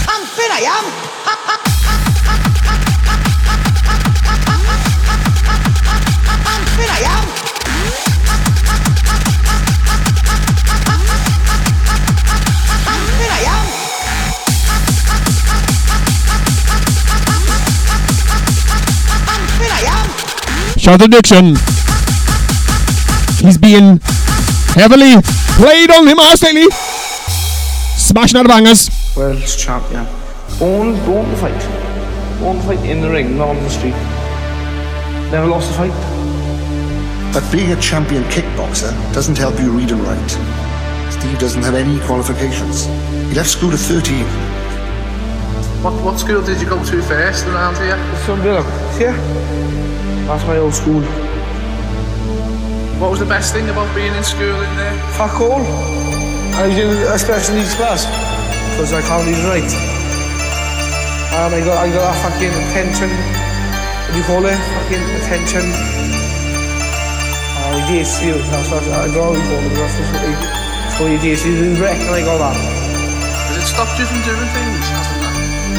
I'm 0.07 0.23
fit, 0.37 0.51
I 0.51 0.61
am. 0.77 1.76
Fit, 20.87 21.01
I 21.01 21.01
am. 21.01 21.01
Shout 21.01 21.01
out 21.01 21.11
Diction. 21.11 21.55
He's 23.45 23.57
being 23.57 23.99
Heavily 24.77 25.19
played 25.57 25.89
on 25.89 26.07
him 26.07 26.19
house 26.19 26.43
lately. 26.43 26.69
Smashing 27.97 28.37
out 28.37 28.45
of 28.45 28.49
bangers. 28.49 28.89
World's 29.15 29.55
champion. 29.55 30.05
Born, 30.59 30.95
born 31.03 31.27
to 31.29 31.35
fight. 31.35 32.39
Born 32.39 32.57
to 32.57 32.63
fight 32.63 32.85
in 32.85 33.01
the 33.01 33.09
ring, 33.09 33.37
not 33.37 33.49
on 33.49 33.55
the 33.55 33.69
street. 33.69 33.95
Never 35.31 35.47
lost 35.47 35.71
a 35.71 35.73
fight. 35.73 37.33
But 37.33 37.51
being 37.51 37.71
a 37.71 37.81
champion 37.81 38.23
kickboxer 38.25 38.93
doesn't 39.13 39.37
help 39.37 39.59
you 39.59 39.71
read 39.71 39.89
and 39.89 40.01
write. 40.01 40.31
Steve 41.11 41.39
doesn't 41.39 41.63
have 41.63 41.73
any 41.73 41.99
qualifications. 42.05 42.85
He 43.29 43.33
left 43.33 43.49
school 43.49 43.71
at 43.71 43.79
13. 43.79 44.25
What, 45.83 45.93
what 46.03 46.19
school 46.19 46.43
did 46.43 46.61
you 46.61 46.69
go 46.69 46.83
to 46.85 47.01
first 47.01 47.47
around 47.47 47.77
here? 47.77 47.97
Sunville. 48.27 48.63
Yeah. 48.99 49.17
That's 50.27 50.43
my 50.43 50.59
old 50.59 50.75
school. 50.75 50.99
What 52.99 53.15
was 53.15 53.23
the 53.23 53.31
best 53.31 53.55
thing 53.55 53.71
about 53.71 53.87
being 53.95 54.11
in 54.11 54.27
school 54.27 54.59
in 54.59 54.71
there? 54.75 54.91
Fuck 55.15 55.39
all. 55.39 55.63
I 56.59 56.67
in 56.67 56.99
a 57.07 57.15
special 57.15 57.55
needs 57.55 57.71
class 57.79 58.03
because 58.75 58.91
I 58.91 58.99
can't 59.07 59.23
read 59.23 59.39
write. 59.47 59.71
And 61.31 61.55
I 61.55 61.63
got 61.63 61.79
I 61.79 61.87
got 61.95 62.11
that 62.11 62.19
fucking 62.27 62.51
attention. 62.51 63.07
What 63.07 64.11
do 64.11 64.19
you 64.19 64.27
call 64.27 64.43
it? 64.43 64.59
Fucking 64.59 64.99
attention. 65.15 65.63
Uh, 65.63 67.71
oh, 67.71 67.79
ADHD. 67.87 68.35
That's 68.51 68.67
what 68.67 68.83
I 68.83 69.07
know 69.07 69.31
what 69.31 69.39
you 69.39 69.47
call 69.47 69.63
it. 69.63 69.79
That's 69.79 69.95
what 69.95 70.27
they. 70.27 70.35
So 70.99 71.07
ADHD 71.07 71.55
is 71.55 71.79
wreck, 71.79 72.03
and 72.03 72.11
I 72.11 72.27
got 72.27 72.43
that. 72.43 72.59
Has 73.47 73.63
it 73.63 73.65
stopped 73.69 73.95
you 73.95 74.03
from 74.03 74.19
doing 74.27 74.43
things? 74.51 74.91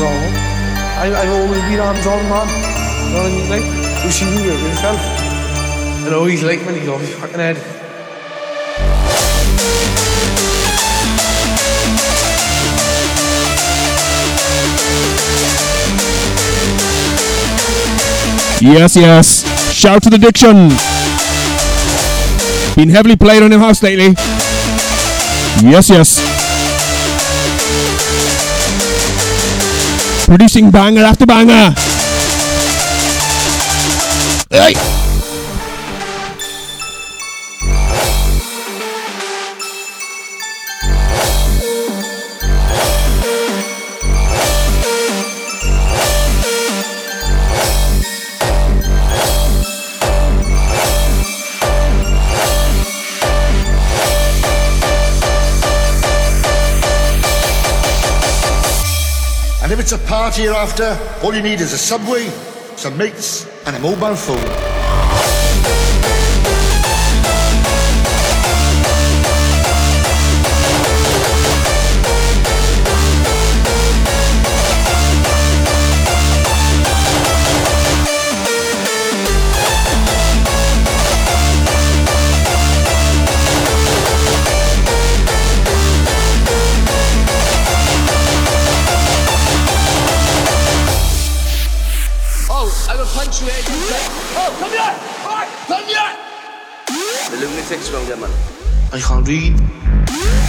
No. 0.00 0.08
I, 1.04 1.12
I've 1.12 1.36
always 1.36 1.60
been 1.68 1.84
hands-on, 1.84 2.24
man. 2.32 2.48
You 2.48 3.12
know 3.12 3.20
what 3.22 3.28
I 3.28 3.36
mean? 3.36 3.52
Like, 3.52 3.77
you 4.04 4.10
see 4.10 4.24
me 4.26 4.46
with 4.46 4.62
yourself. 4.62 4.98
I 5.00 6.10
know 6.10 6.24
he's 6.24 6.42
like 6.42 6.60
when 6.64 6.74
he's 6.74 6.88
off 6.88 7.00
his 7.00 7.14
fucking 7.14 7.38
head. 7.38 7.56
Yes, 18.60 18.96
yes. 18.96 19.72
Shout 19.72 20.02
to 20.02 20.10
the 20.10 20.18
diction. 20.18 20.68
Been 22.74 22.88
heavily 22.88 23.16
played 23.16 23.42
on 23.42 23.52
him 23.52 23.60
house 23.60 23.82
lately. 23.82 24.14
Yes, 25.62 25.88
yes. 25.90 26.18
Producing 30.26 30.70
banger 30.70 31.02
after 31.02 31.26
banger. 31.26 31.87
And 59.68 59.74
if 59.74 59.80
it's 59.80 59.92
a 59.92 59.98
party 59.98 60.44
you're 60.44 60.54
after, 60.54 60.98
all 61.22 61.34
you 61.34 61.42
need 61.42 61.60
is 61.60 61.74
a 61.74 61.78
subway, 61.78 62.26
some 62.76 62.96
mates, 62.96 63.46
and 63.68 63.76
a 63.76 63.80
mobile 63.80 64.16
phone. 64.16 64.77
German. 98.08 98.30
I 98.90 98.98
can't 98.98 99.28
read, 99.28 99.54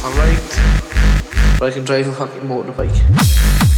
I 0.01 0.09
write, 0.17 1.59
but 1.59 1.65
I 1.65 1.71
can 1.71 1.83
drive 1.83 2.07
a 2.07 2.13
fucking 2.13 2.43
motorbike. 2.43 3.68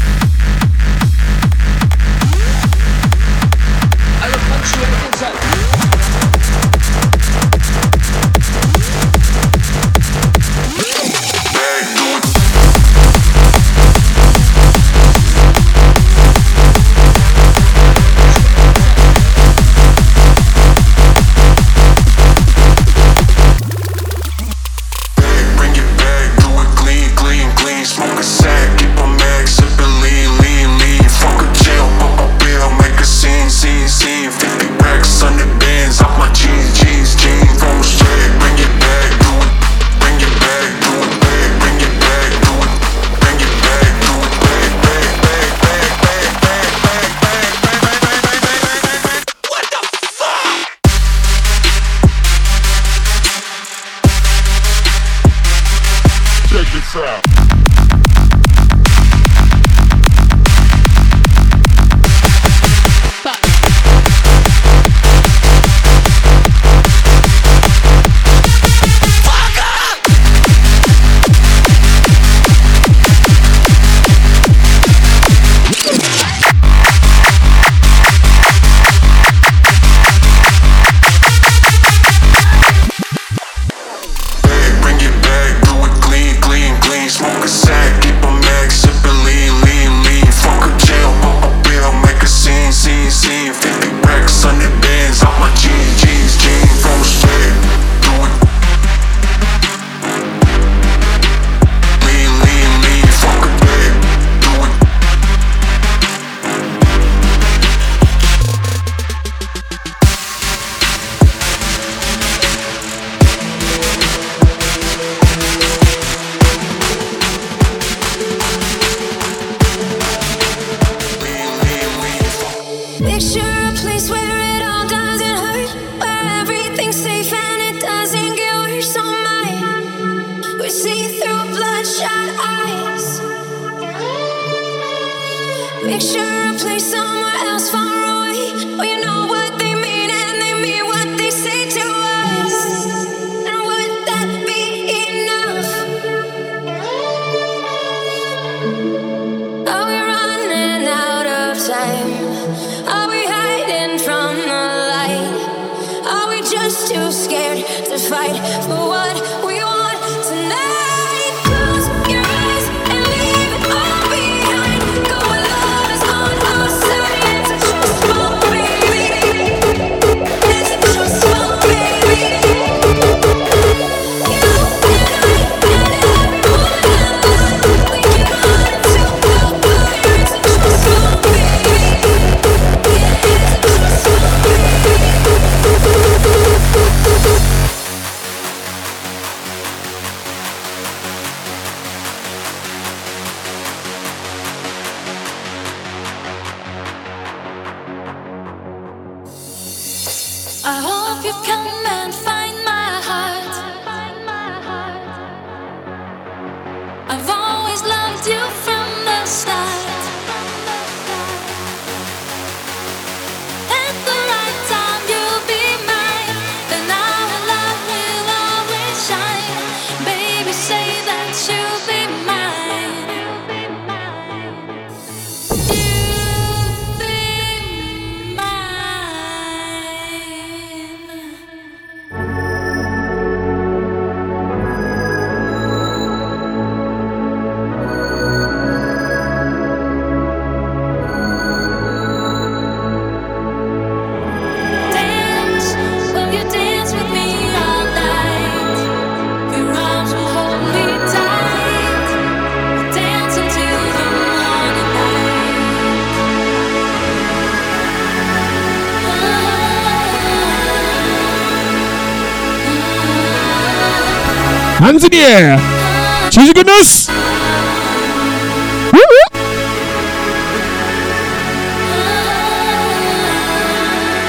Forgiveness. 266.42 267.06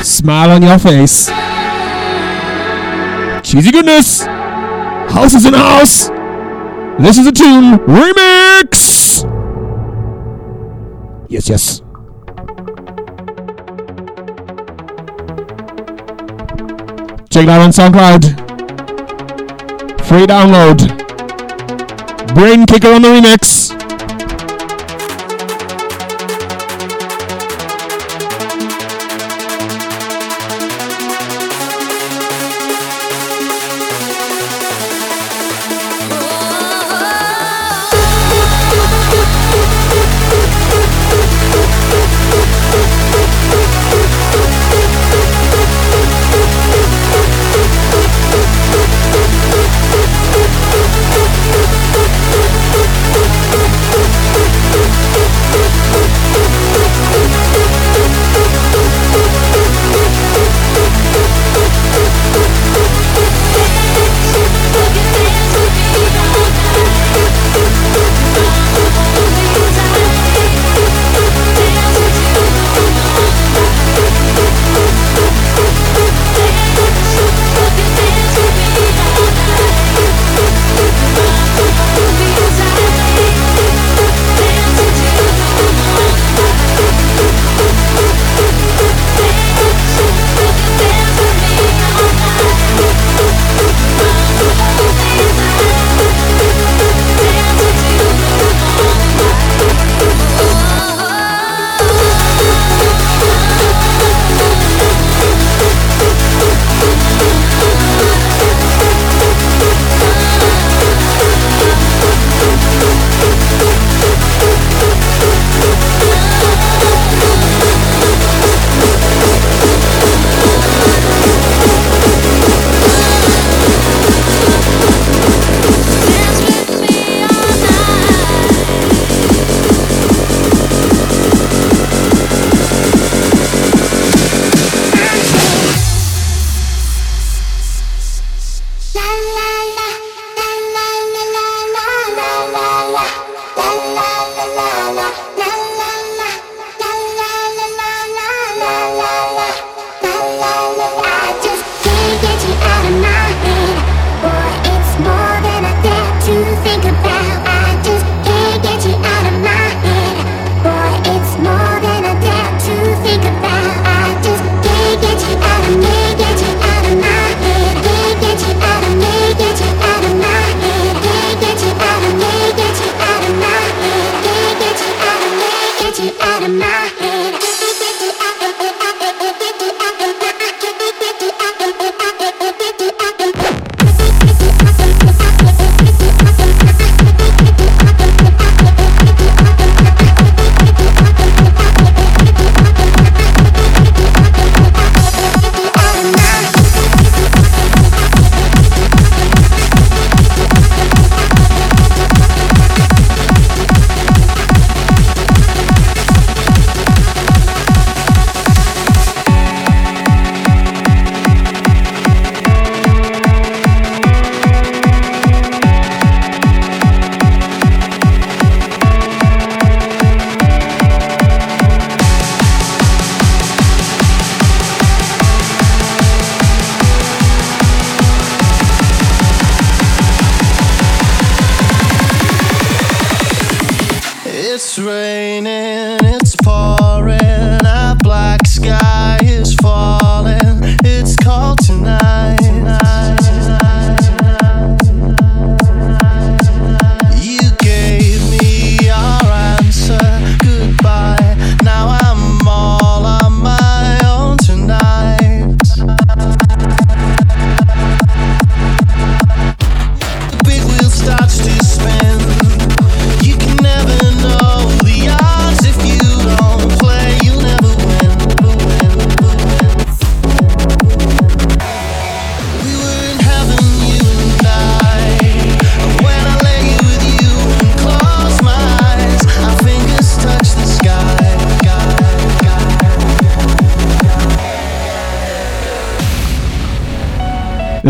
Smile 0.07 0.51
on 0.51 0.63
your 0.63 0.79
face. 0.79 1.29
Cheesy 3.43 3.71
goodness. 3.73 4.27
House 4.27 5.33
is 5.33 5.47
in 5.47 5.55
house. 5.55 6.09
This 6.99 7.17
is 7.17 7.27
a 7.27 7.33
tune 7.33 7.79
remix. 7.89 9.25
Yes, 11.31 11.49
yes. 11.49 11.79
Check 17.31 17.45
it 17.45 17.49
out 17.49 17.63
on 17.63 17.71
SoundCloud. 17.71 18.39
Free 20.05 20.27
download. 20.27 21.02
Brainkicker 22.35 22.95
on 22.95 23.03
the 23.03 23.09
remix. 23.09 23.52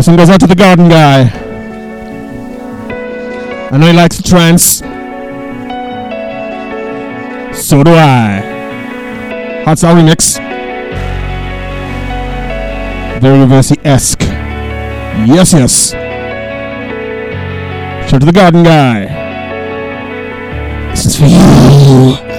This 0.03 0.09
one 0.09 0.17
goes 0.17 0.29
out 0.29 0.41
to 0.41 0.47
the 0.47 0.55
garden 0.55 0.89
guy. 0.89 1.29
I 3.71 3.77
know 3.77 3.87
he 3.87 3.93
likes 3.93 4.21
trance. 4.21 4.79
So 7.57 7.81
do 7.83 7.91
I. 7.93 9.63
Hot 9.63 9.79
Sour 9.79 9.95
Remix. 9.95 10.39
Very 13.21 13.45
Versi 13.47 13.79
esque. 13.85 14.23
Yes, 15.25 15.53
yes. 15.53 15.91
Turn 18.09 18.19
to 18.19 18.25
the 18.25 18.33
garden 18.33 18.63
guy. 18.63 19.05
This 20.91 21.05
is 21.05 21.15
for 21.15 21.27
you. 21.27 22.32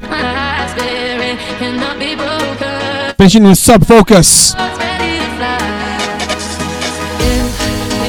My 0.00 0.22
heart's 0.22 0.74
bearing 0.74 1.36
cannot 1.58 1.98
be 1.98 2.14
broken. 2.14 3.14
Finishing 3.16 3.44
with 3.44 3.58
Sub 3.58 3.84
Focus. 3.84 4.52
To. 4.52 4.60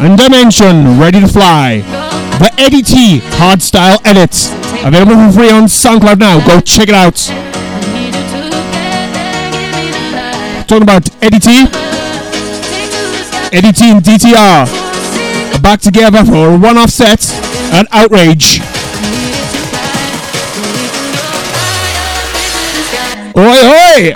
And 0.01 0.17
Dimension, 0.17 0.99
Ready 0.99 1.19
to 1.19 1.27
Fly. 1.27 1.79
The 2.39 2.53
Eddie 2.57 2.83
T 2.83 3.19
Hardstyle 3.37 3.99
Edits. 4.05 4.51
Available 4.85 5.15
for 5.15 5.31
free 5.39 5.49
on 5.49 5.63
SoundCloud 5.63 6.19
now. 6.19 6.39
Go 6.45 6.61
check 6.61 6.89
it 6.89 6.95
out. 6.95 7.15
Talking 10.67 10.83
about 10.83 11.09
Eddie 11.23 11.39
T. 11.39 11.67
Eddie 13.51 13.73
T 13.73 13.91
and 13.91 14.03
DTR 14.03 14.67
are 15.55 15.59
back 15.59 15.81
together 15.81 16.23
for 16.23 16.53
a 16.53 16.57
one 16.57 16.77
off 16.77 16.91
set 16.91 17.28
at 17.71 17.87
Outrage. 17.91 18.61
Oi, 23.37 23.59
oi! 23.69 24.13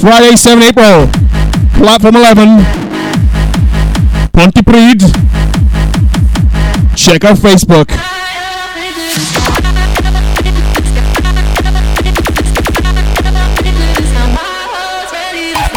Friday, 0.00 0.36
7 0.36 0.62
April. 0.62 1.08
Platform 1.74 2.16
11. 2.16 2.48
Pontypridd. 4.32 5.00
Check 6.96 7.24
out 7.24 7.36
Facebook. 7.36 7.90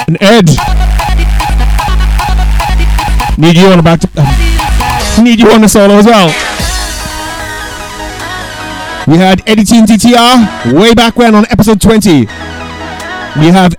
And 0.07 0.17
Ed. 0.21 0.70
Need 3.41 3.57
you 3.57 3.65
on 3.69 3.79
a 3.79 3.81
back 3.81 3.99
to. 4.01 4.09
uh, 4.17 5.21
need 5.23 5.39
you 5.39 5.49
on 5.51 5.61
the 5.61 5.67
solo 5.67 5.95
as 5.95 6.05
well. 6.05 6.27
We 9.07 9.17
had 9.17 9.41
Eddie 9.49 9.63
T 9.63 9.79
and 9.79 9.87
DTR 9.87 10.79
way 10.79 10.93
back 10.93 11.15
when 11.15 11.33
on 11.33 11.45
episode 11.49 11.81
20. 11.81 12.19
We 12.19 13.47
have 13.47 13.75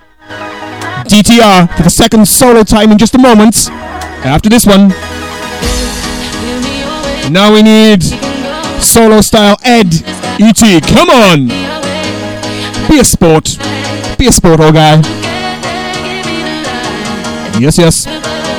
DTR 1.07 1.77
for 1.77 1.83
the 1.85 1.91
second 1.91 2.27
solo 2.27 2.65
time 2.65 2.91
in 2.91 2.99
just 2.99 3.15
a 3.15 3.19
moment. 3.19 3.69
After 4.27 4.49
this 4.49 4.67
one. 4.67 4.89
Now 7.33 7.55
we 7.55 7.63
need 7.63 8.03
solo 8.83 9.21
style 9.21 9.59
Ed 9.63 9.95
ET. 10.41 10.83
Come 10.89 11.09
on! 11.09 11.47
Be 12.89 12.99
a 12.99 13.05
sport. 13.05 13.57
Be 14.19 14.27
a 14.27 14.33
sport, 14.33 14.59
old 14.59 14.75
guy. 14.75 14.97
Yes, 17.61 17.79
yes. 17.79 18.52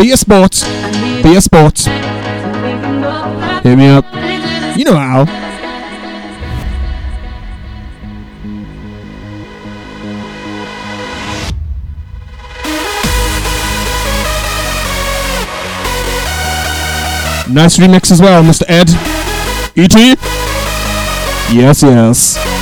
Be 0.00 0.12
a 0.12 0.16
sport. 0.16 0.52
Be 1.22 1.36
a 1.36 1.40
sport. 1.42 1.78
Hit 3.62 3.76
me 3.76 3.88
up. 3.88 4.06
You 4.74 4.86
know 4.86 4.96
how. 4.96 5.24
Nice 17.52 17.76
remix 17.76 18.10
as 18.10 18.22
well, 18.22 18.42
Mr. 18.42 18.62
Ed. 18.68 18.88
E.T. 19.76 20.16
Yes, 21.54 21.82
yes. 21.82 22.59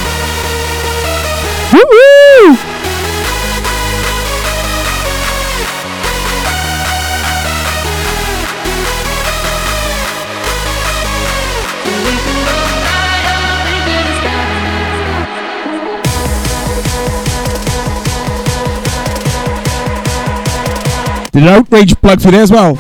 Did 21.39 21.47
an 21.47 21.55
outrage 21.55 21.95
plug 22.01 22.21
for 22.21 22.33
there 22.33 22.43
as 22.43 22.51
well? 22.51 22.75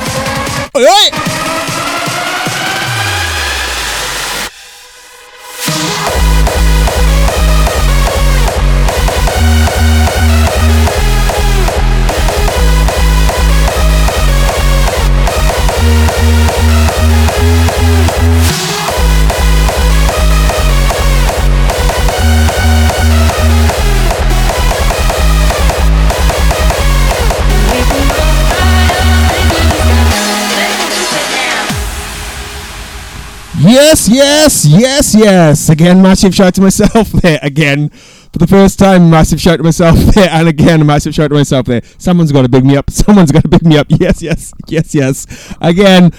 Yes, 34.19 34.65
yes, 34.66 35.15
yes. 35.15 35.69
Again, 35.69 36.03
massive 36.03 36.35
shout 36.35 36.53
to 36.57 36.61
myself 36.61 37.12
there. 37.23 37.39
Again, 37.40 37.89
for 37.90 38.40
the 38.40 38.49
first 38.49 38.77
time, 38.77 39.09
massive 39.09 39.40
shout 39.40 39.59
to 39.59 39.62
myself 39.62 39.97
there. 40.15 40.28
And 40.28 40.49
again, 40.49 40.85
massive 40.85 41.15
shout 41.15 41.28
to 41.28 41.36
myself 41.36 41.66
there. 41.66 41.82
Someone's 41.99 42.32
got 42.32 42.43
to 42.43 42.49
big 42.49 42.65
me 42.65 42.77
up. 42.77 42.90
Someone's 42.90 43.31
got 43.31 43.43
to 43.43 43.49
big 43.49 43.65
me 43.65 43.78
up. 43.78 43.86
Yes, 43.89 44.20
yes, 44.20 44.53
yes, 44.66 44.93
yes. 44.93 45.55
Again, 45.61 46.11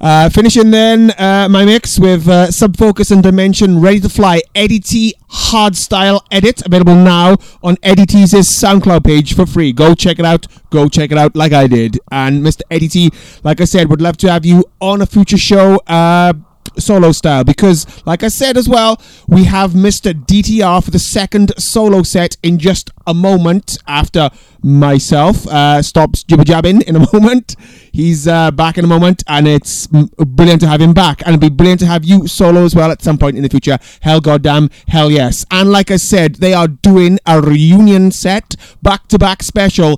uh, 0.00 0.28
finishing 0.28 0.70
then 0.70 1.10
uh, 1.18 1.48
my 1.50 1.64
mix 1.64 1.98
with 1.98 2.28
uh, 2.28 2.52
Sub 2.52 2.76
Focus 2.76 3.10
and 3.10 3.24
Dimension 3.24 3.80
Ready 3.80 3.98
to 4.00 4.08
Fly 4.08 4.40
Eddie 4.54 4.78
T 4.78 5.14
Hardstyle 5.28 6.20
Edit. 6.30 6.64
Available 6.64 6.94
now 6.94 7.38
on 7.60 7.76
Eddie 7.82 8.06
T's 8.06 8.34
SoundCloud 8.34 9.02
page 9.04 9.34
for 9.34 9.46
free. 9.46 9.72
Go 9.72 9.96
check 9.96 10.20
it 10.20 10.24
out. 10.24 10.46
Go 10.70 10.88
check 10.88 11.10
it 11.10 11.18
out 11.18 11.34
like 11.34 11.52
I 11.52 11.66
did. 11.66 11.98
And 12.12 12.44
Mr. 12.44 12.60
Eddie 12.70 12.88
T, 12.88 13.10
like 13.42 13.60
I 13.60 13.64
said, 13.64 13.90
would 13.90 14.00
love 14.00 14.16
to 14.18 14.30
have 14.30 14.46
you 14.46 14.64
on 14.80 15.02
a 15.02 15.06
future 15.06 15.38
show. 15.38 15.80
Uh, 15.88 16.34
solo 16.78 17.12
style 17.12 17.44
because, 17.44 17.86
like 18.06 18.22
I 18.22 18.28
said 18.28 18.56
as 18.56 18.68
well, 18.68 19.00
we 19.26 19.44
have 19.44 19.72
Mr. 19.72 20.12
DTR 20.12 20.84
for 20.84 20.90
the 20.90 20.98
second 20.98 21.52
solo 21.58 22.02
set 22.02 22.36
in 22.42 22.58
just 22.58 22.90
a 23.06 23.14
moment 23.14 23.78
after 23.86 24.30
myself 24.62 25.46
uh, 25.46 25.80
stops 25.82 26.22
jibber 26.24 26.44
jabbing 26.44 26.82
in 26.82 26.96
a 26.96 27.00
moment. 27.12 27.56
He's 27.92 28.28
uh, 28.28 28.50
back 28.50 28.78
in 28.78 28.84
a 28.84 28.88
moment, 28.88 29.22
and 29.26 29.48
it's 29.48 29.86
brilliant 29.86 30.60
to 30.62 30.68
have 30.68 30.80
him 30.80 30.92
back. 30.92 31.20
And 31.22 31.30
it'd 31.30 31.40
be 31.40 31.48
brilliant 31.48 31.80
to 31.80 31.86
have 31.86 32.04
you 32.04 32.26
solo 32.26 32.64
as 32.64 32.74
well 32.74 32.90
at 32.90 33.02
some 33.02 33.18
point 33.18 33.36
in 33.36 33.42
the 33.42 33.48
future. 33.48 33.78
Hell 34.00 34.20
goddamn, 34.20 34.70
hell 34.88 35.10
yes. 35.10 35.44
And 35.50 35.70
like 35.70 35.90
I 35.90 35.96
said, 35.96 36.36
they 36.36 36.54
are 36.54 36.68
doing 36.68 37.18
a 37.26 37.40
reunion 37.40 38.10
set, 38.10 38.56
back 38.82 39.08
to 39.08 39.18
back 39.18 39.42
special. 39.42 39.96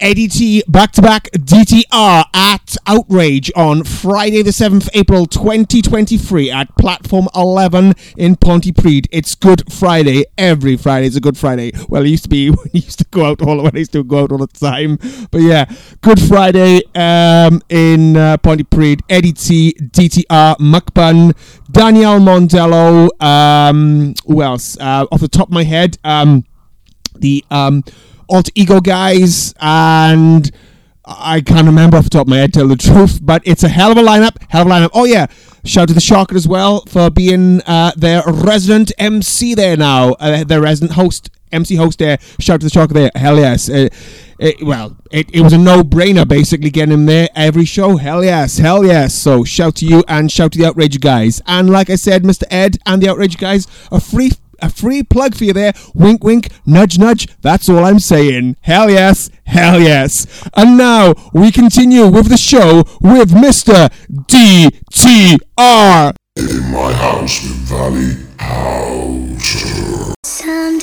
Eddie 0.00 0.28
T 0.28 0.62
back 0.66 0.92
to 0.92 1.02
back 1.02 1.30
DTR 1.32 2.24
at 2.34 2.76
Outrage 2.86 3.52
on 3.54 3.84
Friday, 3.84 4.42
the 4.42 4.50
7th 4.50 4.88
April 4.92 5.26
2023 5.26 6.50
at 6.50 6.76
Platform 6.76 7.28
11 7.34 7.94
in 8.16 8.34
Pontypridd. 8.36 9.06
It's 9.12 9.34
Good 9.34 9.72
Friday. 9.72 10.24
Every 10.36 10.76
Friday 10.76 11.06
is 11.06 11.16
a 11.16 11.20
Good 11.20 11.38
Friday. 11.38 11.72
Well, 11.88 12.04
it 12.04 12.08
used 12.08 12.24
to 12.24 12.28
be 12.28 12.50
when 12.50 12.66
I 12.66 12.70
used 12.72 12.98
to 12.98 13.06
go 13.10 13.26
out 13.26 13.42
all 13.42 13.62
when 13.62 13.74
I 13.74 13.78
used 13.78 13.92
to 13.92 14.02
go 14.02 14.24
out 14.24 14.32
all 14.32 14.38
the 14.38 14.48
time. 14.48 14.98
But 15.30 15.42
yeah, 15.42 15.66
Good 16.00 16.20
Friday 16.20 16.82
um, 16.94 17.62
in 17.68 18.16
uh, 18.16 18.36
Pontypridd. 18.38 19.02
Eddie 19.08 19.32
T, 19.32 19.76
DTR, 19.78 20.56
Mukbun, 20.56 21.36
Danielle 21.70 22.20
Mondello. 22.20 23.08
Um, 23.22 24.14
who 24.26 24.42
else? 24.42 24.76
Uh, 24.78 25.06
off 25.12 25.20
the 25.20 25.28
top 25.28 25.48
of 25.48 25.54
my 25.54 25.64
head, 25.64 25.98
um, 26.02 26.44
the 27.14 27.44
um, 27.50 27.84
Alt 28.28 28.50
Ego 28.54 28.80
guys, 28.80 29.54
and 29.60 30.50
I 31.04 31.42
can't 31.42 31.66
remember 31.66 31.96
off 31.96 32.04
the 32.04 32.10
top 32.10 32.22
of 32.22 32.28
my 32.28 32.38
head, 32.38 32.54
tell 32.54 32.66
the 32.66 32.76
truth, 32.76 33.20
but 33.22 33.42
it's 33.44 33.62
a 33.62 33.68
hell 33.68 33.92
of 33.92 33.98
a 33.98 34.02
lineup. 34.02 34.36
Hell 34.48 34.62
of 34.62 34.68
a 34.68 34.70
lineup. 34.70 34.90
Oh, 34.94 35.04
yeah. 35.04 35.26
Shout 35.64 35.88
to 35.88 35.94
the 35.94 36.00
Shocker 36.00 36.34
as 36.36 36.48
well 36.48 36.84
for 36.86 37.10
being 37.10 37.60
uh, 37.62 37.92
their 37.96 38.22
resident 38.26 38.92
MC 38.98 39.54
there 39.54 39.76
now, 39.76 40.12
uh, 40.14 40.44
their 40.44 40.60
resident 40.60 40.92
host, 40.92 41.30
MC 41.52 41.76
host 41.76 41.98
there. 41.98 42.18
Shout 42.38 42.60
to 42.60 42.66
the 42.66 42.70
Shocker 42.70 42.94
there. 42.94 43.10
Hell 43.14 43.36
yes. 43.36 43.68
Uh, 43.68 43.88
it, 44.38 44.62
well, 44.62 44.96
it, 45.10 45.30
it 45.34 45.40
was 45.42 45.52
a 45.52 45.58
no 45.58 45.82
brainer 45.82 46.26
basically 46.26 46.70
getting 46.70 46.92
him 46.92 47.06
there 47.06 47.28
every 47.34 47.64
show. 47.64 47.96
Hell 47.96 48.24
yes, 48.24 48.58
hell 48.58 48.84
yes. 48.84 49.14
So 49.14 49.44
shout 49.44 49.76
to 49.76 49.86
you 49.86 50.04
and 50.08 50.30
shout 50.30 50.52
to 50.52 50.58
the 50.58 50.66
Outrage 50.66 51.00
guys. 51.00 51.40
And 51.46 51.70
like 51.70 51.88
I 51.88 51.96
said, 51.96 52.24
Mr. 52.24 52.44
Ed 52.50 52.78
and 52.84 53.02
the 53.02 53.08
Outrage 53.08 53.38
guys 53.38 53.66
are 53.92 54.00
free 54.00 54.32
a 54.64 54.70
free 54.70 55.02
plug 55.02 55.34
for 55.34 55.44
you 55.44 55.52
there. 55.52 55.72
Wink, 55.94 56.24
wink, 56.24 56.48
nudge, 56.66 56.98
nudge. 56.98 57.28
That's 57.42 57.68
all 57.68 57.84
I'm 57.84 57.98
saying. 57.98 58.56
Hell 58.62 58.90
yes, 58.90 59.30
hell 59.44 59.80
yes. 59.80 60.48
And 60.54 60.78
now 60.78 61.14
we 61.32 61.52
continue 61.52 62.08
with 62.08 62.28
the 62.28 62.36
show 62.36 62.84
with 63.00 63.30
Mr. 63.30 63.90
DTR. 64.10 66.14
In 66.36 66.72
my 66.72 66.92
house 66.92 67.42
with 67.42 67.56
Valley 67.68 68.16
Houser. 68.38 70.14
Some 70.24 70.78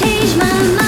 change 0.00 0.34
my 0.36 0.62
mind 0.62 0.79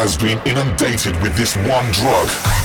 has 0.00 0.16
been 0.16 0.38
inundated 0.46 1.14
with 1.20 1.36
this 1.36 1.54
one 1.56 1.84
drug. 1.92 2.59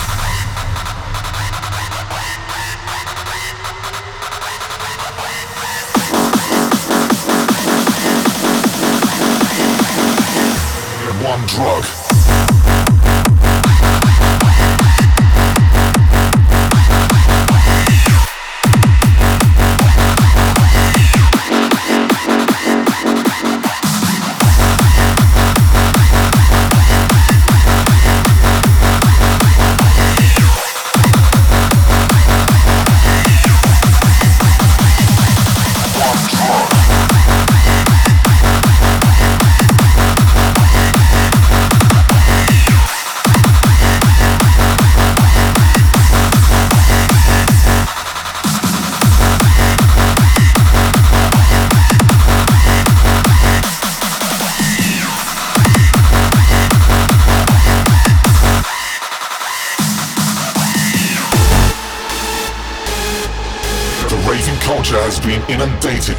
Inundated. 65.47 66.17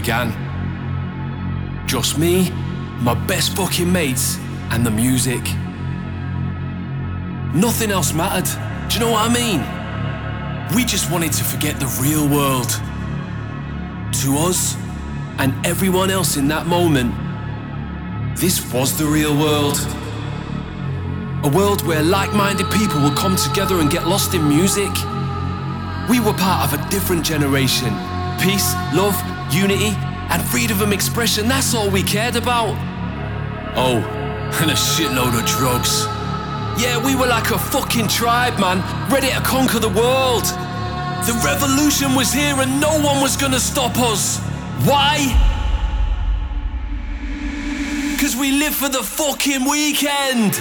began. 0.00 0.32
Just 1.86 2.16
me, 2.16 2.50
my 3.00 3.14
best 3.26 3.54
fucking 3.54 3.92
mates, 3.92 4.38
and 4.70 4.86
the 4.86 4.90
music. 4.90 5.42
Nothing 7.54 7.90
else 7.90 8.14
mattered. 8.14 8.48
Do 8.88 8.94
you 8.94 9.00
know 9.00 9.12
what 9.12 9.28
I 9.28 9.34
mean? 9.42 9.60
We 10.74 10.84
just 10.84 11.10
wanted 11.10 11.32
to 11.32 11.44
forget 11.44 11.78
the 11.78 11.90
real 12.00 12.26
world. 12.26 12.70
To 14.22 14.28
us, 14.48 14.74
and 15.38 15.52
everyone 15.66 16.10
else 16.10 16.38
in 16.38 16.48
that 16.48 16.66
moment, 16.66 17.12
this 18.38 18.72
was 18.72 18.96
the 18.96 19.04
real 19.04 19.36
world. 19.36 19.78
A 21.44 21.50
world 21.54 21.86
where 21.86 22.02
like 22.02 22.32
minded 22.32 22.70
people 22.70 23.02
would 23.02 23.18
come 23.18 23.36
together 23.36 23.80
and 23.80 23.90
get 23.90 24.06
lost 24.06 24.32
in 24.32 24.48
music. 24.48 24.94
We 26.08 26.20
were 26.20 26.34
part 26.34 26.60
of 26.64 26.78
a 26.78 26.88
different 26.88 27.22
generation. 27.22 27.92
Peace, 28.40 28.72
love, 28.94 29.16
unity, 29.52 29.94
and 30.30 30.42
freedom 30.42 30.80
of 30.80 30.92
expression, 30.92 31.48
that's 31.48 31.74
all 31.74 31.90
we 31.90 32.02
cared 32.02 32.36
about. 32.36 32.76
Oh, 33.76 33.98
and 34.60 34.70
a 34.70 34.74
shitload 34.74 35.38
of 35.38 35.46
drugs. 35.46 36.04
Yeah, 36.80 37.04
we 37.04 37.14
were 37.14 37.26
like 37.26 37.50
a 37.50 37.58
fucking 37.58 38.08
tribe, 38.08 38.58
man, 38.58 38.78
ready 39.10 39.28
to 39.28 39.40
conquer 39.40 39.78
the 39.78 39.88
world. 39.88 40.44
The 41.26 41.38
revolution 41.44 42.14
was 42.14 42.32
here 42.32 42.54
and 42.58 42.80
no 42.80 42.98
one 43.00 43.20
was 43.20 43.36
gonna 43.36 43.60
stop 43.60 43.98
us. 43.98 44.38
Why? 44.86 45.28
Because 48.12 48.36
we 48.36 48.52
live 48.52 48.74
for 48.74 48.88
the 48.88 49.02
fucking 49.02 49.68
weekend. 49.68 50.54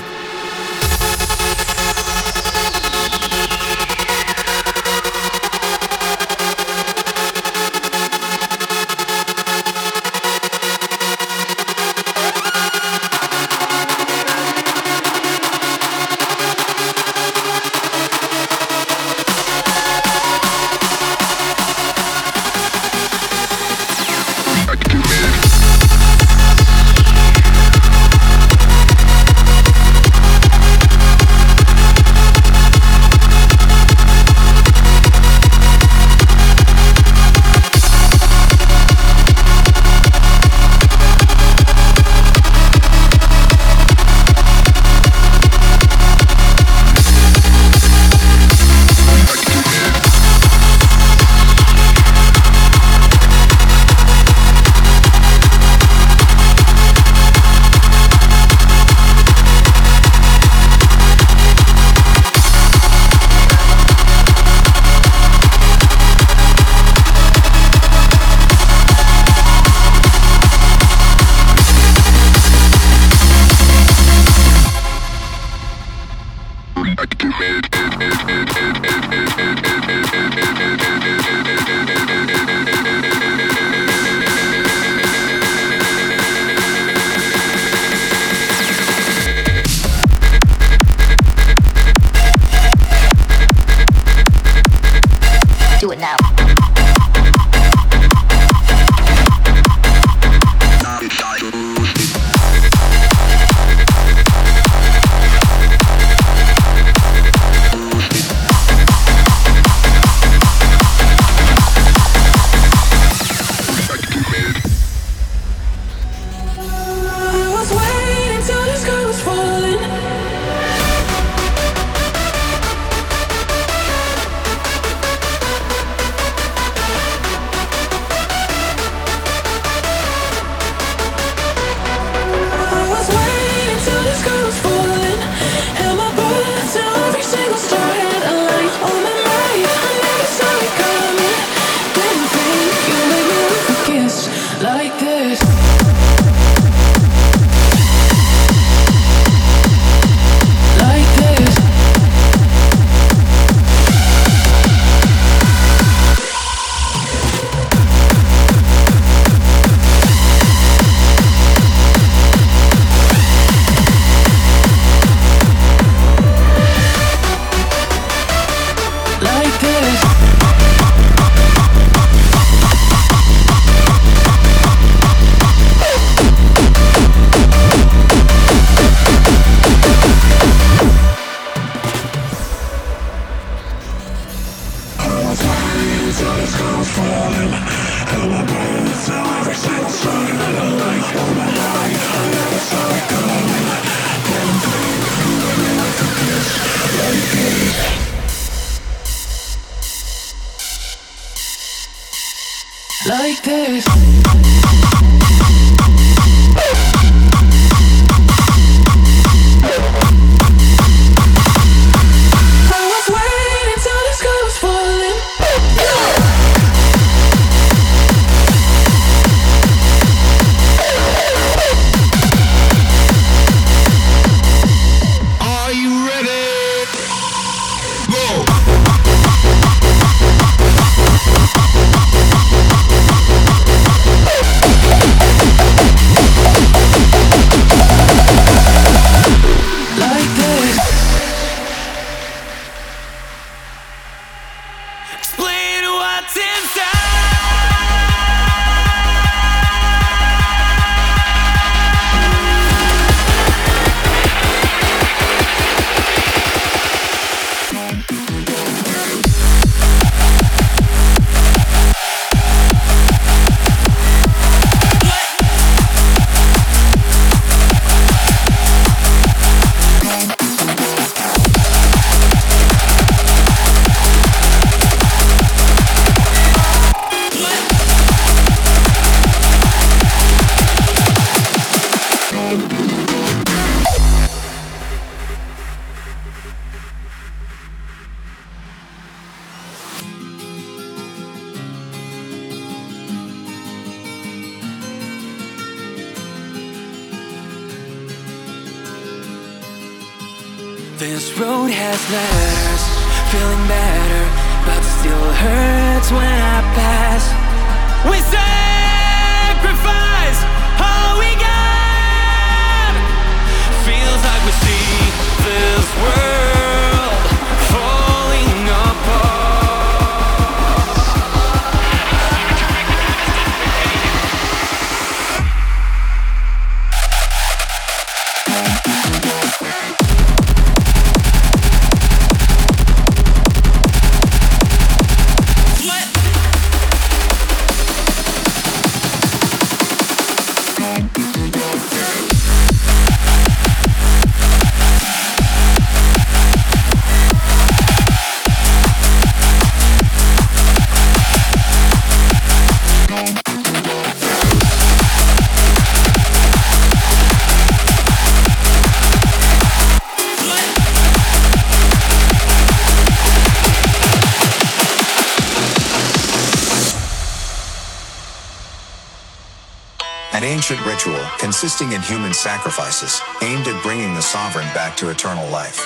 Ancient 370.69 370.87
ritual 370.87 371.25
consisting 371.39 371.93
in 371.93 372.01
human 372.01 372.31
sacrifices 372.31 373.21
aimed 373.41 373.67
at 373.67 373.81
bringing 373.81 374.13
the 374.13 374.21
sovereign 374.21 374.67
back 374.75 374.95
to 374.95 375.09
eternal 375.09 375.49
life. 375.49 375.79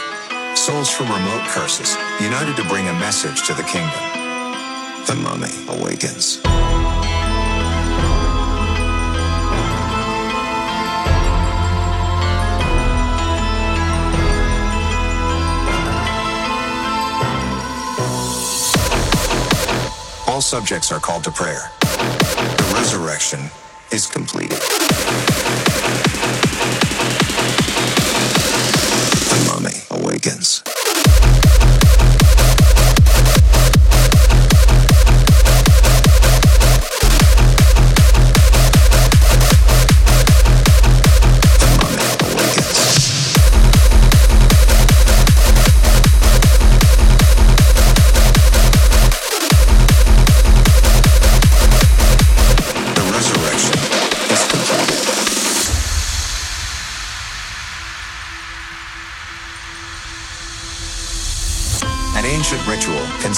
Souls 0.57 0.89
from 0.89 1.07
remote 1.07 1.47
curses 1.47 1.95
united 2.19 2.53
to 2.57 2.67
bring 2.67 2.89
a 2.89 2.93
message 2.93 3.47
to 3.47 3.53
the 3.53 3.63
kingdom. 3.63 3.93
The 5.05 5.15
mummy 5.15 5.47
awakens. 5.69 6.41
All 20.27 20.41
subjects 20.41 20.91
are 20.91 20.99
called 20.99 21.23
to 21.23 21.31
prayer. 21.31 21.71
The 21.79 22.73
resurrection 22.75 23.49
is 23.93 24.07
completed. 24.07 24.57
The 29.29 29.51
mummy 29.53 29.83
awakens. 29.91 30.72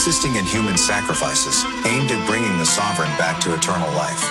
Ritual 0.05 0.21
consisting 0.21 0.35
in 0.35 0.45
human 0.45 0.77
sacrifices 0.77 1.63
aimed 1.85 2.11
at 2.11 2.27
bringing 2.27 2.57
the 2.57 2.65
sovereign 2.65 3.09
back 3.17 3.39
to 3.41 3.53
eternal 3.53 3.91
life. 3.93 4.23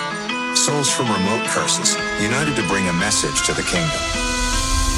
Souls 0.55 0.89
from 0.89 1.07
remote 1.11 1.45
curses 1.47 1.95
united 2.21 2.55
to 2.55 2.65
bring 2.67 2.87
a 2.87 2.93
message 2.93 3.45
to 3.45 3.53
the 3.53 3.63
kingdom. 3.63 3.99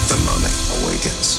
The 0.07 0.17
mummy 0.25 0.53
awakens. 0.83 1.36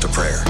To 0.00 0.08
prayer. 0.08 0.49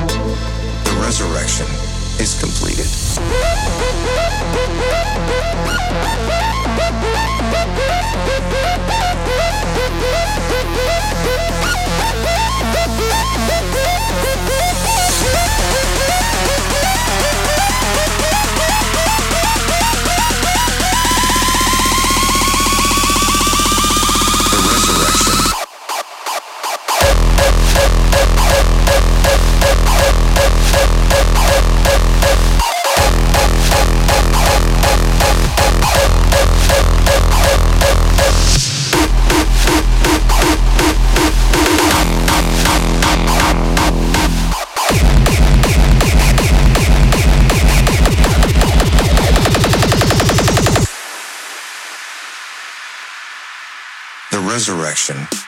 direction. 54.91 55.40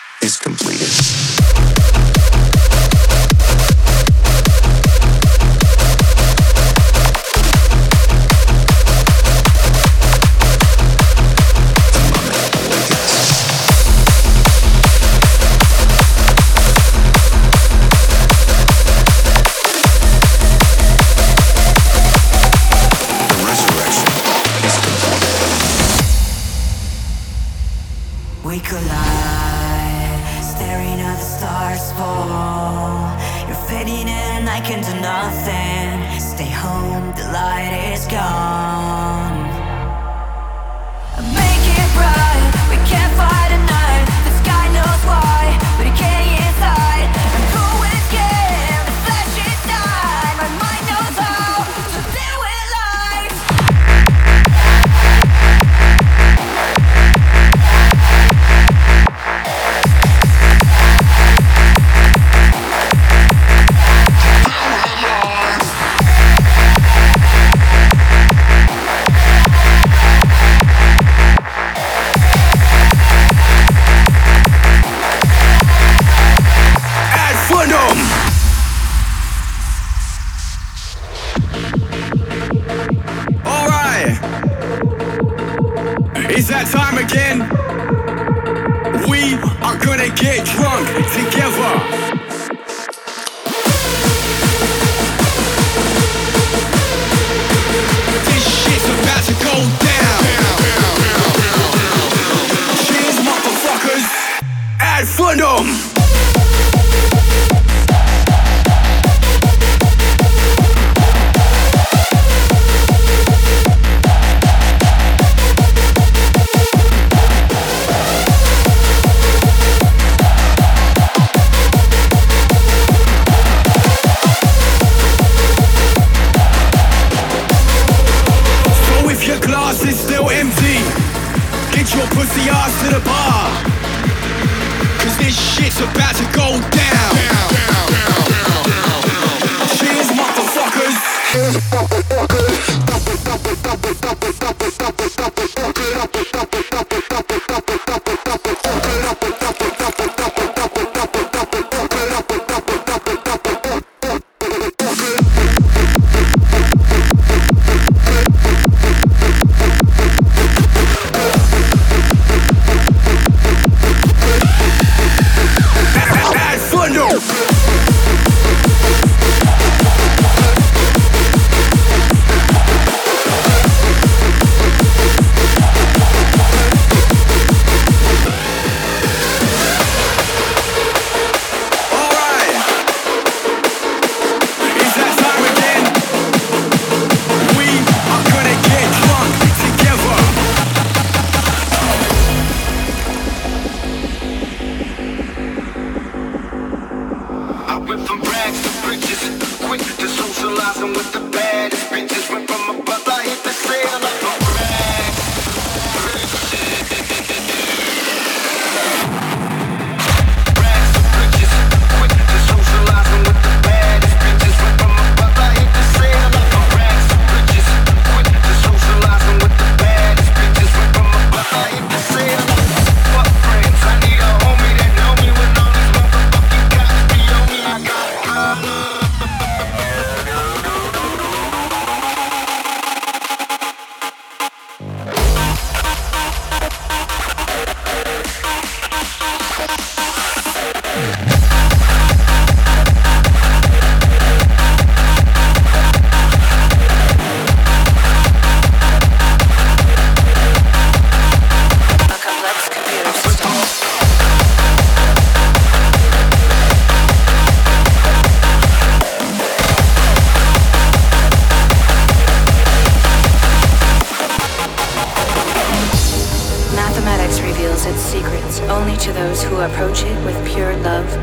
We 28.44 28.58
collide, 28.58 30.20
staring 30.42 30.98
at 30.98 31.16
the 31.16 31.22
stars 31.22 31.92
fall. 31.92 33.16
You're 33.46 33.54
fading 33.70 34.08
in, 34.08 34.48
I 34.48 34.60
can 34.60 34.82
do 34.82 34.94
nothing. 35.00 36.20
Stay 36.20 36.50
home, 36.50 37.14
the 37.14 37.30
light 37.30 37.92
is 37.94 38.04
gone. 38.08 39.46
Make 41.22 41.66
it 41.78 41.90
bright, 41.94 42.52
we 42.68 42.76
can't 42.90 43.14
fight 43.14 43.48
the 43.54 43.62
night. 43.62 44.04
The 44.26 44.32
sky 44.42 44.66
knows 44.74 45.02
why, 45.06 45.58
but 45.78 45.86
it 45.86 45.96
can't. 45.96 46.21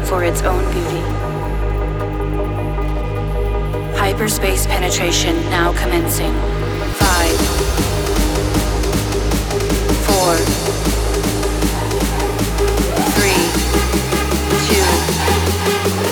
for 0.09 0.23
its 0.23 0.41
own 0.41 0.63
beauty. 0.73 1.01
Hyperspace 3.95 4.65
penetration 4.65 5.35
now 5.51 5.71
commencing. 5.73 6.33
Five, 6.97 7.37
four, 10.07 10.35
three, 13.13 13.43
two, 14.65 14.87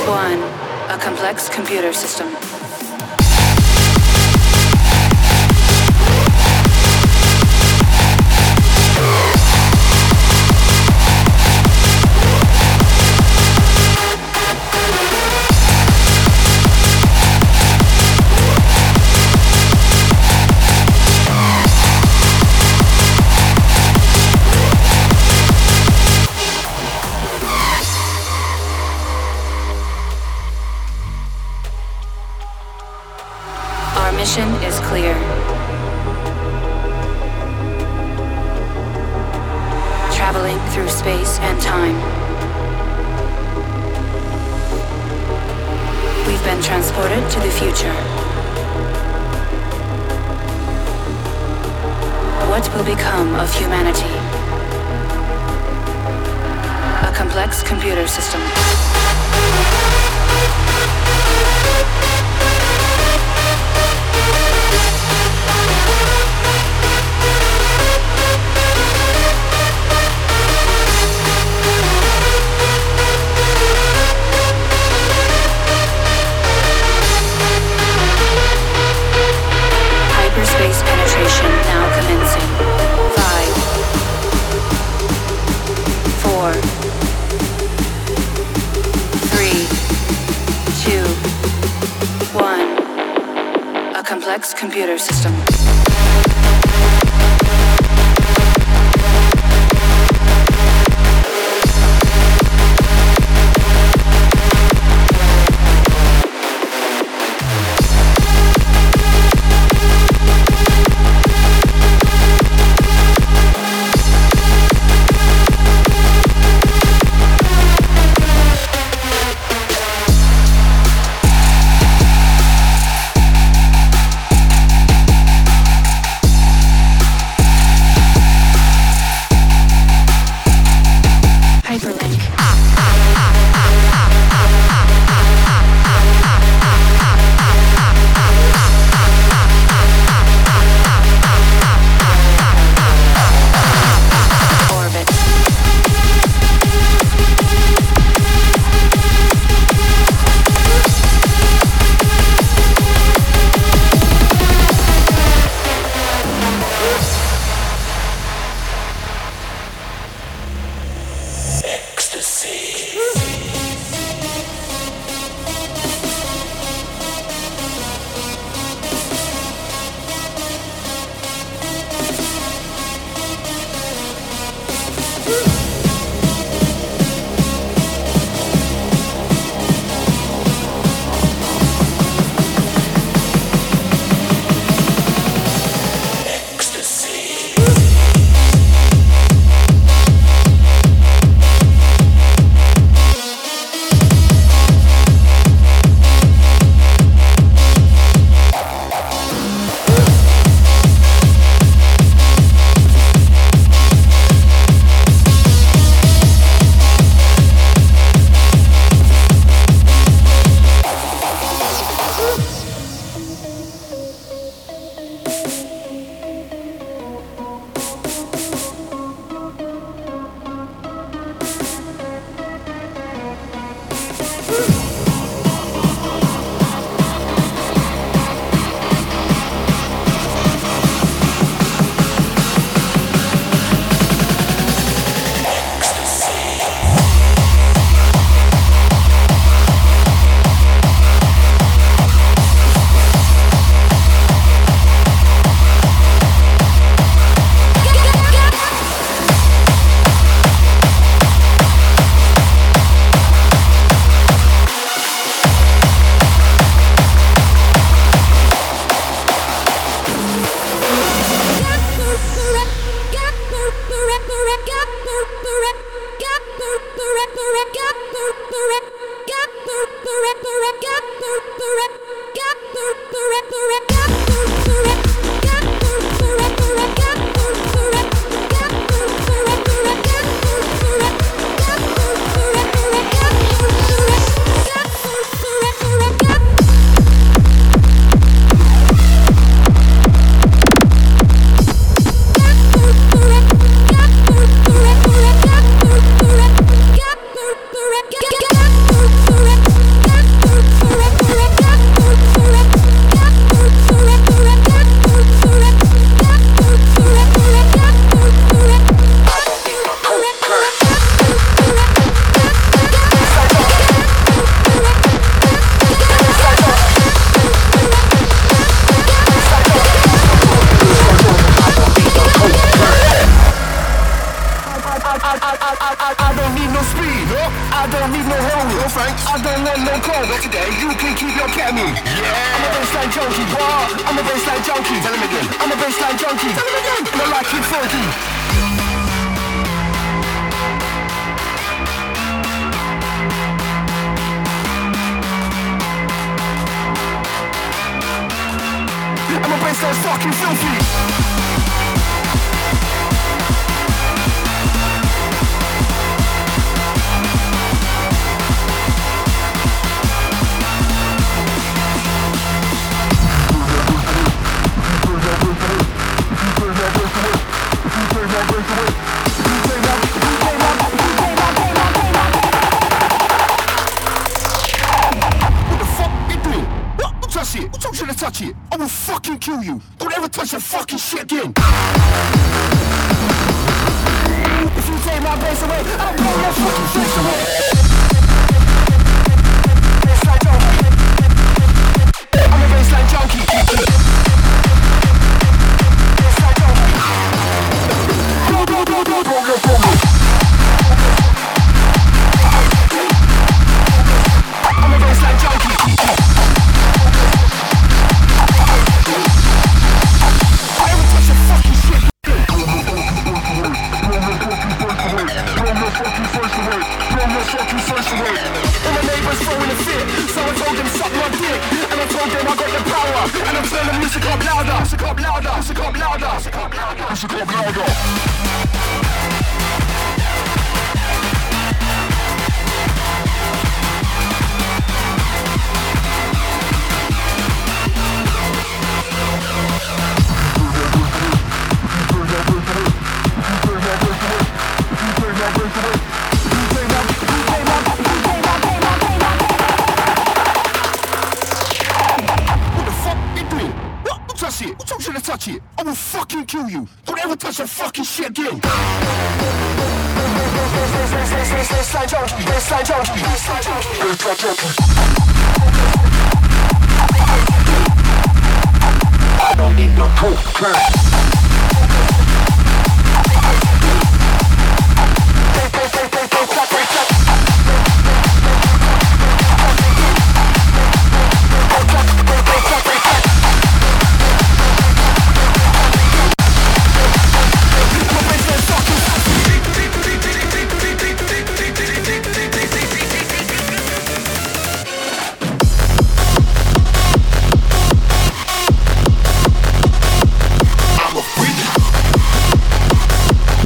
one. 0.07 0.43
A 0.91 0.97
complex 1.01 1.49
computer 1.49 1.91
system. 1.91 2.56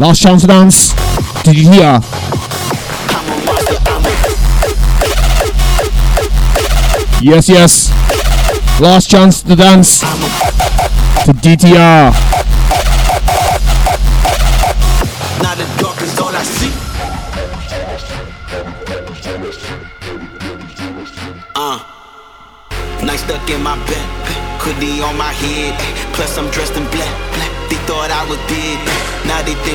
Last 0.02 0.24
chance 0.24 0.42
to 0.42 0.48
dance. 0.48 0.94
Did 1.44 1.56
you 1.60 1.72
hear? 1.72 2.02
Yes, 7.22 7.48
yes. 7.48 7.92
Last 8.82 9.12
chance 9.12 9.44
to 9.44 9.56
dance 9.56 10.00
to 10.00 11.34
DTR. 11.34 12.31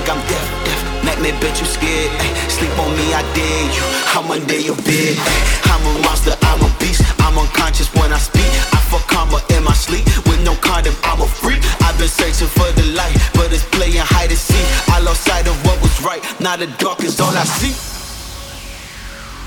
think 0.06 0.18
I'm 0.18 0.28
deaf, 0.28 0.64
deaf. 0.64 1.04
Nightmare, 1.04 1.38
bet 1.40 1.58
you 1.60 1.66
scared. 1.66 2.10
Ay. 2.20 2.48
Sleep 2.48 2.70
on 2.78 2.90
me, 2.96 3.14
I 3.14 3.22
dare 3.34 3.66
you. 3.74 3.84
I'm 4.14 4.30
under 4.30 4.58
your 4.58 4.76
bed. 4.86 5.16
Ay. 5.18 5.70
I'm 5.74 5.82
a 5.82 6.02
monster, 6.02 6.34
I'm 6.42 6.62
a 6.62 6.70
beast. 6.78 7.02
I'm 7.20 7.38
unconscious 7.38 7.92
when 7.94 8.12
I 8.12 8.18
speak. 8.18 8.46
I 8.72 8.78
fuck 8.90 9.06
karma 9.08 9.42
in 9.54 9.64
my 9.64 9.72
sleep. 9.72 10.04
With 10.26 10.42
no 10.44 10.54
condom, 10.56 10.94
I'm 11.04 11.20
a 11.20 11.26
freak. 11.26 11.60
I've 11.82 11.98
been 11.98 12.08
searching 12.08 12.48
for 12.48 12.70
the 12.78 12.86
light, 12.94 13.14
but 13.34 13.52
it's 13.52 13.64
playing 13.70 13.98
hide 13.98 14.30
and 14.30 14.38
seek. 14.38 14.66
I 14.94 15.00
lost 15.00 15.24
sight 15.24 15.46
of 15.46 15.56
what 15.64 15.80
was 15.82 15.94
right. 16.02 16.22
Now 16.40 16.56
the 16.56 16.66
dark 16.78 17.02
is 17.02 17.20
all 17.20 17.34
I 17.34 17.44
see. 17.44 17.74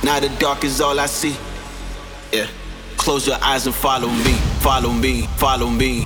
Now 0.04 0.20
the 0.20 0.30
dark 0.40 0.64
is 0.64 0.82
all 0.82 1.00
I 1.00 1.08
see. 1.08 1.36
Yeah. 2.32 2.48
Close 2.98 3.26
your 3.26 3.38
eyes 3.42 3.66
and 3.66 3.74
follow 3.74 4.10
me, 4.10 4.34
follow 4.60 4.92
me, 4.92 5.26
follow 5.38 5.70
me 5.70 6.06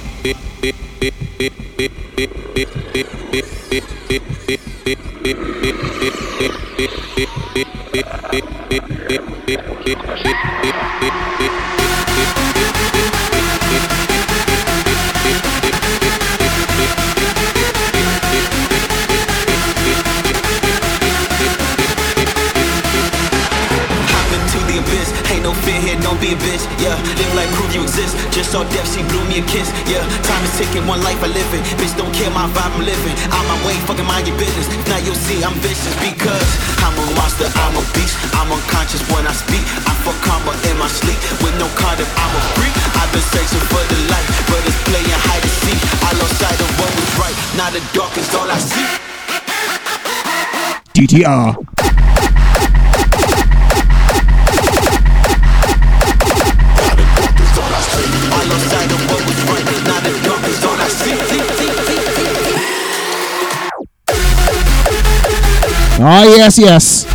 Oh, 66.03 66.35
yes, 66.35 66.57
yes. 66.57 67.05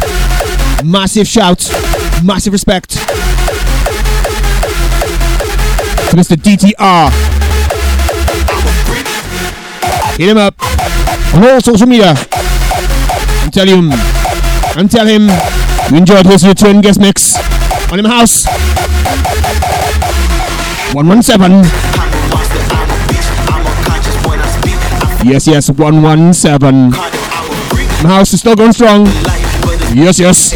Massive 0.84 1.26
shouts, 1.26 1.70
massive 2.22 2.52
respect 2.52 2.90
to 2.90 2.96
Mr. 6.16 6.36
DTR. 6.36 7.10
Hit 10.16 10.28
him 10.30 10.38
up 10.38 10.54
on 11.34 11.44
all 11.44 11.60
social 11.60 11.86
media 11.86 12.14
and 13.46 13.52
tell 13.52 13.66
him 13.66 13.90
and 14.76 14.90
tell 14.90 15.06
him 15.06 15.22
you 15.90 15.96
enjoyed 15.96 16.26
his 16.26 16.46
return 16.46 16.80
guest 16.80 17.00
mix 17.00 17.36
on 17.90 17.98
him 17.98 18.04
house 18.04 18.44
117 20.92 21.62
yes 25.28 25.46
yes 25.46 25.70
117 25.70 26.90
my 28.02 28.08
house 28.08 28.32
is 28.34 28.40
still 28.40 28.54
going 28.56 28.72
strong 28.72 29.06
yes 29.94 30.18
yes 30.18 30.54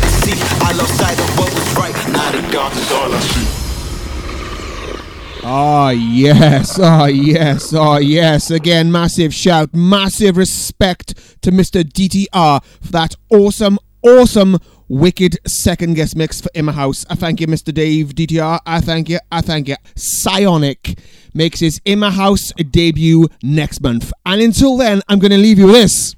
Oh 5.43 5.89
yes, 5.89 6.79
oh 6.81 7.07
yes, 7.07 7.73
oh 7.75 7.97
yes. 7.97 8.51
Again, 8.51 8.93
massive 8.93 9.35
shout, 9.35 9.75
massive 9.75 10.37
respect 10.37 11.15
to 11.43 11.51
Mr. 11.51 11.83
DTR 11.83 12.63
for 12.63 12.93
that 12.93 13.17
awesome, 13.31 13.79
awesome, 14.03 14.59
wicked 14.89 15.39
second 15.47 15.95
guest 15.95 16.17
mix 16.17 16.41
for 16.41 16.51
In 16.55 16.65
My 16.67 16.73
House. 16.73 17.05
I 17.09 17.15
thank 17.15 17.41
you, 17.41 17.47
Mr. 17.47 17.73
Dave 17.73 18.15
DTR. 18.15 18.61
I 18.67 18.81
thank 18.81 19.09
you, 19.09 19.19
I 19.31 19.41
thank 19.41 19.69
you. 19.69 19.77
Psionic 19.97 20.99
makes 21.35 21.61
his 21.61 21.81
In 21.85 22.01
My 22.01 22.11
House 22.11 22.53
debut 22.71 23.29
next 23.43 23.81
month. 23.81 24.13
And 24.27 24.41
until 24.41 24.77
then, 24.77 25.03
I'm 25.09 25.19
going 25.19 25.33
to 25.33 25.39
leave 25.39 25.59
you 25.59 25.67
with 25.67 25.75
this. 25.75 26.15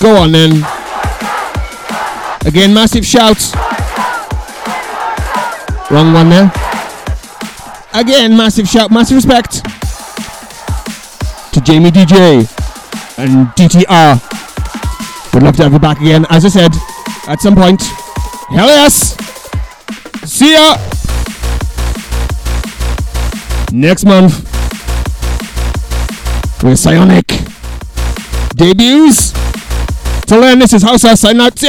Go 0.00 0.16
on 0.16 0.32
then. 0.32 0.64
Again, 2.44 2.74
massive 2.74 3.06
shouts. 3.06 3.54
Wrong 5.92 6.12
one 6.12 6.28
there. 6.28 6.61
Again, 7.94 8.36
massive 8.36 8.66
shout, 8.66 8.90
massive 8.90 9.16
respect 9.16 9.64
to 11.52 11.60
Jamie 11.60 11.90
DJ 11.90 12.38
and 13.18 13.48
DTR. 13.48 15.34
Would 15.34 15.42
love 15.42 15.56
to 15.56 15.64
have 15.64 15.72
you 15.72 15.78
back 15.78 16.00
again, 16.00 16.26
as 16.30 16.44
I 16.44 16.48
said, 16.48 16.72
at 17.28 17.40
some 17.40 17.54
point. 17.54 17.82
Hell 18.50 18.68
yes! 18.68 19.16
See 20.24 20.52
ya! 20.52 20.76
Next 23.72 24.04
month 24.04 24.38
with 26.62 26.78
Psionic 26.78 27.26
debuts. 28.56 29.32
Till 30.26 30.40
then, 30.40 30.58
this 30.58 30.72
is 30.72 30.82
House 30.82 31.02
Sign 31.02 31.40
out. 31.40 31.58
See 31.58 31.68